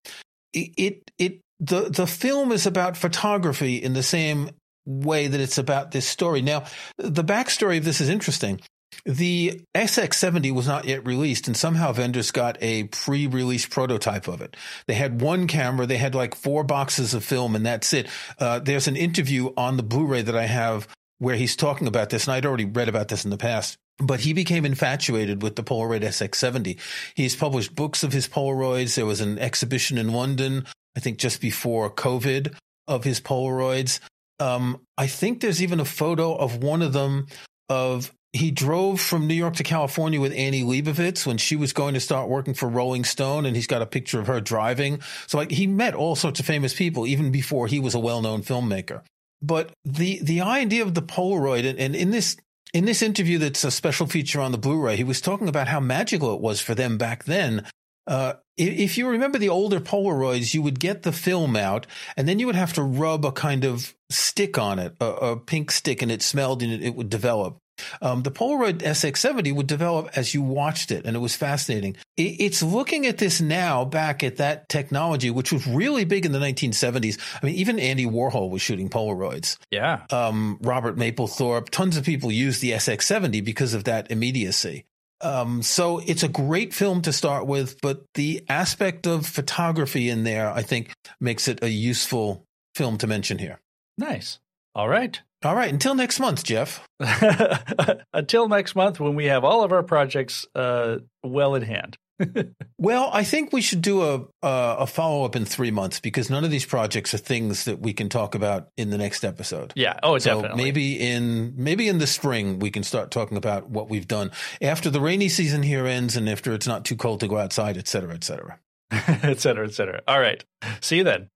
it, 0.52 0.72
it, 0.76 1.10
it 1.18 1.40
the 1.60 1.82
the 1.88 2.06
film 2.06 2.50
is 2.50 2.66
about 2.66 2.96
photography 2.96 3.76
in 3.76 3.92
the 3.92 4.02
same 4.02 4.50
way 4.88 5.26
that 5.26 5.40
it's 5.40 5.58
about 5.58 5.90
this 5.90 6.08
story. 6.08 6.40
Now, 6.42 6.64
the 6.96 7.22
backstory 7.22 7.78
of 7.78 7.84
this 7.84 8.00
is 8.00 8.08
interesting. 8.08 8.60
The 9.04 9.60
SX70 9.76 10.52
was 10.52 10.66
not 10.66 10.86
yet 10.86 11.06
released, 11.06 11.46
and 11.46 11.56
somehow 11.56 11.92
Wenders 11.92 12.30
got 12.30 12.56
a 12.60 12.84
pre 12.84 13.26
release 13.26 13.66
prototype 13.66 14.26
of 14.28 14.40
it. 14.40 14.56
They 14.86 14.94
had 14.94 15.20
one 15.20 15.46
camera, 15.46 15.86
they 15.86 15.98
had 15.98 16.14
like 16.14 16.34
four 16.34 16.64
boxes 16.64 17.14
of 17.14 17.22
film, 17.22 17.54
and 17.54 17.64
that's 17.64 17.92
it. 17.92 18.08
Uh, 18.38 18.58
there's 18.58 18.88
an 18.88 18.96
interview 18.96 19.52
on 19.56 19.76
the 19.76 19.82
Blu 19.82 20.06
ray 20.06 20.22
that 20.22 20.36
I 20.36 20.46
have 20.46 20.88
where 21.18 21.36
he's 21.36 21.56
talking 21.56 21.86
about 21.86 22.10
this, 22.10 22.26
and 22.26 22.34
I'd 22.34 22.46
already 22.46 22.64
read 22.64 22.88
about 22.88 23.08
this 23.08 23.24
in 23.24 23.30
the 23.30 23.36
past. 23.36 23.76
But 23.98 24.20
he 24.20 24.32
became 24.32 24.64
infatuated 24.64 25.42
with 25.42 25.56
the 25.56 25.64
Polaroid 25.64 26.02
SX70. 26.02 26.78
He's 27.14 27.34
published 27.34 27.74
books 27.74 28.04
of 28.04 28.12
his 28.12 28.28
Polaroids. 28.28 28.94
There 28.94 29.06
was 29.06 29.20
an 29.20 29.38
exhibition 29.38 29.98
in 29.98 30.12
London, 30.12 30.64
I 30.96 31.00
think 31.00 31.18
just 31.18 31.40
before 31.40 31.90
COVID, 31.90 32.54
of 32.86 33.04
his 33.04 33.20
Polaroids. 33.20 34.00
Um, 34.40 34.80
I 34.96 35.06
think 35.06 35.40
there's 35.40 35.62
even 35.62 35.80
a 35.80 35.84
photo 35.84 36.34
of 36.34 36.62
one 36.62 36.82
of 36.82 36.92
them 36.92 37.26
of 37.68 38.12
he 38.32 38.50
drove 38.50 39.00
from 39.00 39.26
New 39.26 39.34
York 39.34 39.56
to 39.56 39.62
California 39.62 40.20
with 40.20 40.32
Annie 40.32 40.62
Leibovitz 40.62 41.26
when 41.26 41.38
she 41.38 41.56
was 41.56 41.72
going 41.72 41.94
to 41.94 42.00
start 42.00 42.28
working 42.28 42.54
for 42.54 42.68
Rolling 42.68 43.04
Stone, 43.04 43.46
and 43.46 43.56
he's 43.56 43.66
got 43.66 43.82
a 43.82 43.86
picture 43.86 44.20
of 44.20 44.26
her 44.26 44.40
driving. 44.40 45.00
So 45.26 45.38
like 45.38 45.50
he 45.50 45.66
met 45.66 45.94
all 45.94 46.14
sorts 46.14 46.38
of 46.38 46.46
famous 46.46 46.74
people 46.74 47.06
even 47.06 47.32
before 47.32 47.66
he 47.66 47.80
was 47.80 47.94
a 47.94 47.98
well-known 47.98 48.42
filmmaker. 48.42 49.02
But 49.40 49.72
the 49.84 50.20
the 50.22 50.40
idea 50.40 50.82
of 50.82 50.94
the 50.94 51.02
Polaroid, 51.02 51.68
and, 51.68 51.78
and 51.78 51.96
in 51.96 52.10
this 52.10 52.36
in 52.74 52.84
this 52.84 53.02
interview 53.02 53.38
that's 53.38 53.64
a 53.64 53.70
special 53.70 54.06
feature 54.06 54.40
on 54.40 54.52
the 54.52 54.58
Blu-ray, 54.58 54.96
he 54.96 55.04
was 55.04 55.20
talking 55.20 55.48
about 55.48 55.68
how 55.68 55.80
magical 55.80 56.34
it 56.34 56.40
was 56.40 56.60
for 56.60 56.74
them 56.74 56.98
back 56.98 57.24
then 57.24 57.64
uh, 58.08 58.32
if 58.56 58.96
you 58.96 59.06
remember 59.06 59.38
the 59.38 59.50
older 59.50 59.80
Polaroids, 59.80 60.54
you 60.54 60.62
would 60.62 60.80
get 60.80 61.02
the 61.02 61.12
film 61.12 61.54
out 61.54 61.86
and 62.16 62.26
then 62.26 62.38
you 62.38 62.46
would 62.46 62.56
have 62.56 62.72
to 62.72 62.82
rub 62.82 63.24
a 63.24 63.30
kind 63.30 63.64
of 63.64 63.94
stick 64.10 64.58
on 64.58 64.78
it, 64.78 64.96
a, 65.00 65.06
a 65.06 65.36
pink 65.36 65.70
stick, 65.70 66.02
and 66.02 66.10
it 66.10 66.22
smelled 66.22 66.62
and 66.62 66.72
it, 66.72 66.82
it 66.82 66.94
would 66.94 67.10
develop. 67.10 67.58
Um, 68.02 68.22
the 68.22 68.30
Polaroid 68.30 68.78
SX70 68.78 69.54
would 69.54 69.66
develop 69.66 70.10
as 70.16 70.34
you 70.34 70.42
watched 70.42 70.90
it, 70.90 71.04
and 71.04 71.16
it 71.16 71.20
was 71.20 71.36
fascinating. 71.36 71.96
It, 72.16 72.36
it's 72.40 72.62
looking 72.62 73.06
at 73.06 73.18
this 73.18 73.40
now, 73.40 73.84
back 73.84 74.22
at 74.22 74.36
that 74.36 74.68
technology, 74.68 75.30
which 75.30 75.52
was 75.52 75.66
really 75.66 76.04
big 76.04 76.26
in 76.26 76.32
the 76.32 76.38
1970s. 76.38 77.18
I 77.40 77.46
mean, 77.46 77.54
even 77.54 77.78
Andy 77.78 78.06
Warhol 78.06 78.50
was 78.50 78.62
shooting 78.62 78.88
Polaroids. 78.88 79.56
Yeah. 79.70 80.04
Um, 80.10 80.58
Robert 80.62 80.96
Mapplethorpe, 80.96 81.70
tons 81.70 81.96
of 81.96 82.04
people 82.04 82.32
used 82.32 82.60
the 82.60 82.72
SX70 82.72 83.44
because 83.44 83.74
of 83.74 83.84
that 83.84 84.10
immediacy. 84.10 84.84
Um, 85.20 85.62
so 85.62 85.98
it's 85.98 86.22
a 86.22 86.28
great 86.28 86.72
film 86.72 87.02
to 87.02 87.12
start 87.12 87.46
with, 87.46 87.80
but 87.80 88.04
the 88.14 88.44
aspect 88.48 89.06
of 89.06 89.26
photography 89.26 90.10
in 90.10 90.22
there, 90.22 90.48
I 90.48 90.62
think, 90.62 90.92
makes 91.20 91.48
it 91.48 91.62
a 91.62 91.68
useful 91.68 92.44
film 92.76 92.98
to 92.98 93.08
mention 93.08 93.38
here. 93.38 93.58
Nice. 93.98 94.38
All 94.74 94.88
right. 94.88 95.20
All 95.44 95.54
right. 95.54 95.72
Until 95.72 95.94
next 95.94 96.20
month, 96.20 96.44
Jeff. 96.44 96.86
until 98.12 98.48
next 98.48 98.74
month, 98.74 99.00
when 99.00 99.14
we 99.14 99.26
have 99.26 99.44
all 99.44 99.62
of 99.62 99.72
our 99.72 99.82
projects 99.82 100.46
uh, 100.54 100.98
well 101.22 101.54
in 101.54 101.62
hand. 101.62 101.98
well, 102.78 103.10
I 103.12 103.22
think 103.22 103.52
we 103.52 103.60
should 103.60 103.80
do 103.82 104.02
a 104.02 104.20
a, 104.42 104.76
a 104.80 104.86
follow 104.86 105.24
up 105.24 105.36
in 105.36 105.44
three 105.44 105.70
months 105.70 106.00
because 106.00 106.30
none 106.30 106.44
of 106.44 106.50
these 106.50 106.64
projects 106.64 107.14
are 107.14 107.18
things 107.18 107.64
that 107.64 107.80
we 107.80 107.92
can 107.92 108.08
talk 108.08 108.34
about 108.34 108.68
in 108.76 108.90
the 108.90 108.98
next 108.98 109.24
episode. 109.24 109.72
Yeah. 109.76 109.98
Oh, 110.02 110.18
so 110.18 110.42
definitely. 110.42 110.64
Maybe 110.64 110.98
in 110.98 111.54
maybe 111.56 111.88
in 111.88 111.98
the 111.98 112.06
spring 112.06 112.58
we 112.58 112.70
can 112.70 112.82
start 112.82 113.10
talking 113.10 113.36
about 113.36 113.70
what 113.70 113.88
we've 113.88 114.08
done 114.08 114.32
after 114.60 114.90
the 114.90 115.00
rainy 115.00 115.28
season 115.28 115.62
here 115.62 115.86
ends 115.86 116.16
and 116.16 116.28
after 116.28 116.52
it's 116.54 116.66
not 116.66 116.84
too 116.84 116.96
cold 116.96 117.20
to 117.20 117.28
go 117.28 117.38
outside, 117.38 117.76
et 117.76 117.86
cetera, 117.86 118.14
et 118.14 118.24
cetera, 118.24 118.58
et 118.90 119.38
cetera, 119.38 119.66
et 119.66 119.72
cetera. 119.74 120.02
All 120.08 120.20
right. 120.20 120.44
See 120.80 120.96
you 120.96 121.04
then. 121.04 121.30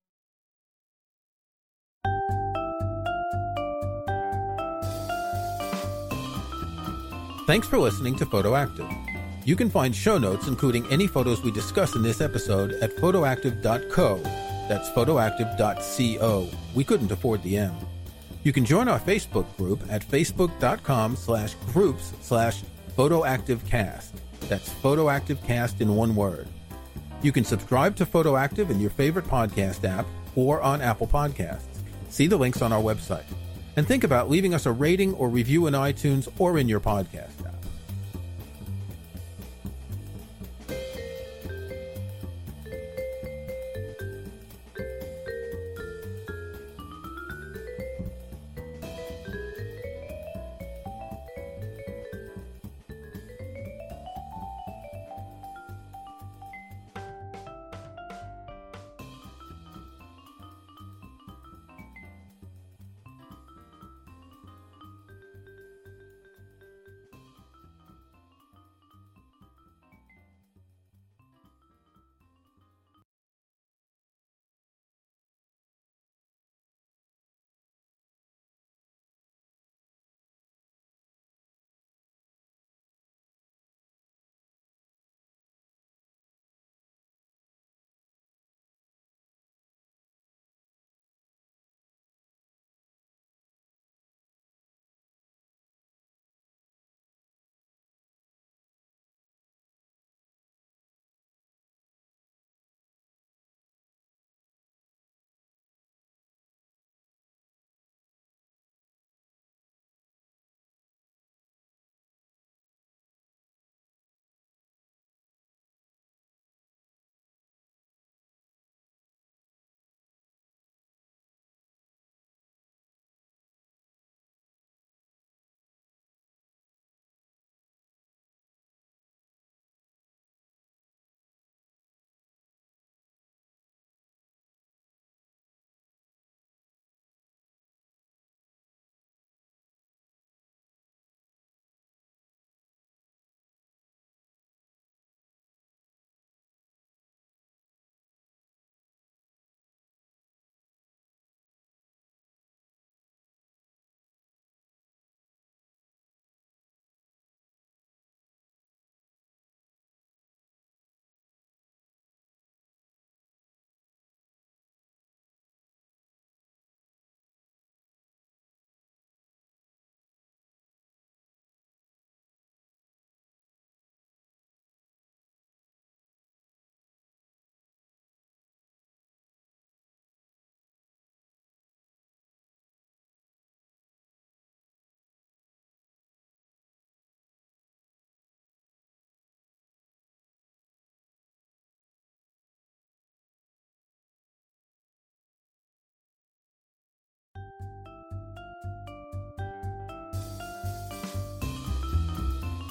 Thanks 7.53 7.69
for 7.69 7.79
listening 7.79 8.17
to 8.17 8.25
Photoactive. 8.25 8.91
You 9.45 9.57
can 9.57 9.69
find 9.69 9.95
show 9.95 10.17
notes, 10.17 10.47
including 10.49 10.87
any 10.91 11.07
photos 11.07 11.43
we 11.43 11.51
discuss 11.51 11.95
in 11.95 12.03
this 12.03 12.23
episode, 12.23 12.73
at 12.81 12.97
photoactive.co. 12.97 14.17
That's 14.71 14.89
photoactive.co. 14.89 16.49
We 16.75 16.83
couldn't 16.83 17.13
afford 17.13 17.43
the 17.43 17.59
M. 17.59 17.75
You 18.43 18.55
can 18.55 18.65
join 18.65 18.89
our 18.89 18.99
Facebook 18.99 19.55
group 19.59 19.83
at 19.91 20.03
facebook.com 20.03 21.15
slash 21.15 21.53
groups 21.75 22.15
slash 22.23 22.63
photoactivecast. 22.97 24.13
That's 24.49 24.71
photoactivecast 24.71 25.83
in 25.83 25.95
one 25.95 26.17
word. 26.17 26.49
You 27.21 27.33
can 27.33 27.45
subscribe 27.45 27.97
to 27.97 28.07
Photoactive 28.07 28.71
in 28.71 28.81
your 28.81 28.89
favorite 28.89 29.27
podcast 29.27 29.87
app 29.87 30.07
or 30.37 30.63
on 30.63 30.81
Apple 30.81 31.07
Podcasts. 31.07 31.83
See 32.09 32.27
the 32.27 32.39
links 32.39 32.63
on 32.63 32.73
our 32.73 32.81
website. 32.81 33.27
And 33.77 33.87
think 33.87 34.05
about 34.05 34.29
leaving 34.29 34.55
us 34.55 34.67
a 34.67 34.73
rating 34.73 35.15
or 35.15 35.29
review 35.29 35.67
in 35.67 35.75
iTunes 35.75 36.29
or 36.39 36.59
in 36.59 36.69
your 36.69 36.81
podcast 36.81 37.42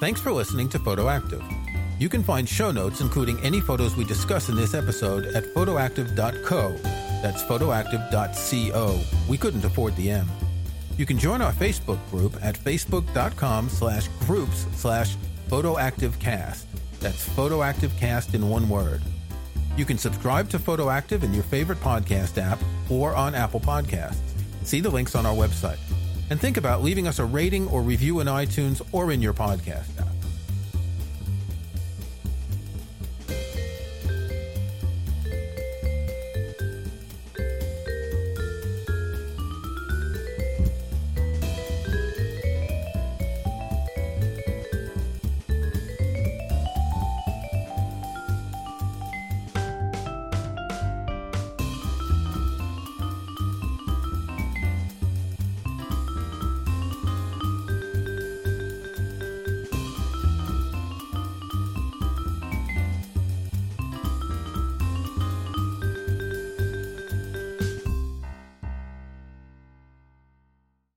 Thanks 0.02 0.20
for 0.20 0.32
listening 0.32 0.68
to 0.70 0.80
Photoactive. 0.80 1.44
You 2.00 2.10
can 2.10 2.24
find 2.24 2.50
show 2.50 2.72
notes, 2.72 3.02
including 3.02 3.40
any 3.42 3.62
photos 3.62 3.96
we 3.96 4.04
discuss 4.04 4.50
in 4.50 4.56
this 4.56 4.74
episode, 4.74 5.28
at 5.36 5.44
photoactive.co. 5.54 6.76
That's 7.22 7.44
photoactive.co. 7.44 9.00
We 9.30 9.38
couldn't 9.38 9.64
afford 9.64 9.96
the 9.98 10.10
M. 10.10 10.28
You 10.98 11.06
can 11.06 11.20
join 11.20 11.40
our 11.40 11.54
Facebook 11.54 12.00
group 12.10 12.36
at 12.42 12.58
facebook.com 12.58 13.70
slash 13.70 14.08
groups 14.22 14.66
slash 14.74 15.16
photoactivecast. 15.50 16.64
That's 17.00 17.30
photoactivecast 17.30 18.34
in 18.34 18.50
one 18.50 18.68
word. 18.70 19.04
You 19.78 19.86
can 19.86 20.00
subscribe 20.00 20.50
to 20.50 20.58
Photoactive 20.58 21.22
in 21.22 21.32
your 21.32 21.44
favorite 21.44 21.80
podcast 21.80 22.40
app 22.40 22.58
or 22.90 23.14
on 23.16 23.36
Apple 23.36 23.60
Podcasts. 23.60 24.18
See 24.64 24.80
the 24.80 24.90
links 24.90 25.14
on 25.14 25.28
our 25.28 25.36
website. 25.36 25.78
And 26.32 26.40
think 26.40 26.56
about 26.56 26.82
leaving 26.82 27.10
us 27.10 27.20
a 27.20 27.26
rating 27.26 27.68
or 27.68 27.82
review 27.82 28.22
in 28.22 28.28
iTunes 28.28 28.82
or 28.94 29.12
in 29.12 29.22
your 29.22 29.34
podcast 29.34 30.01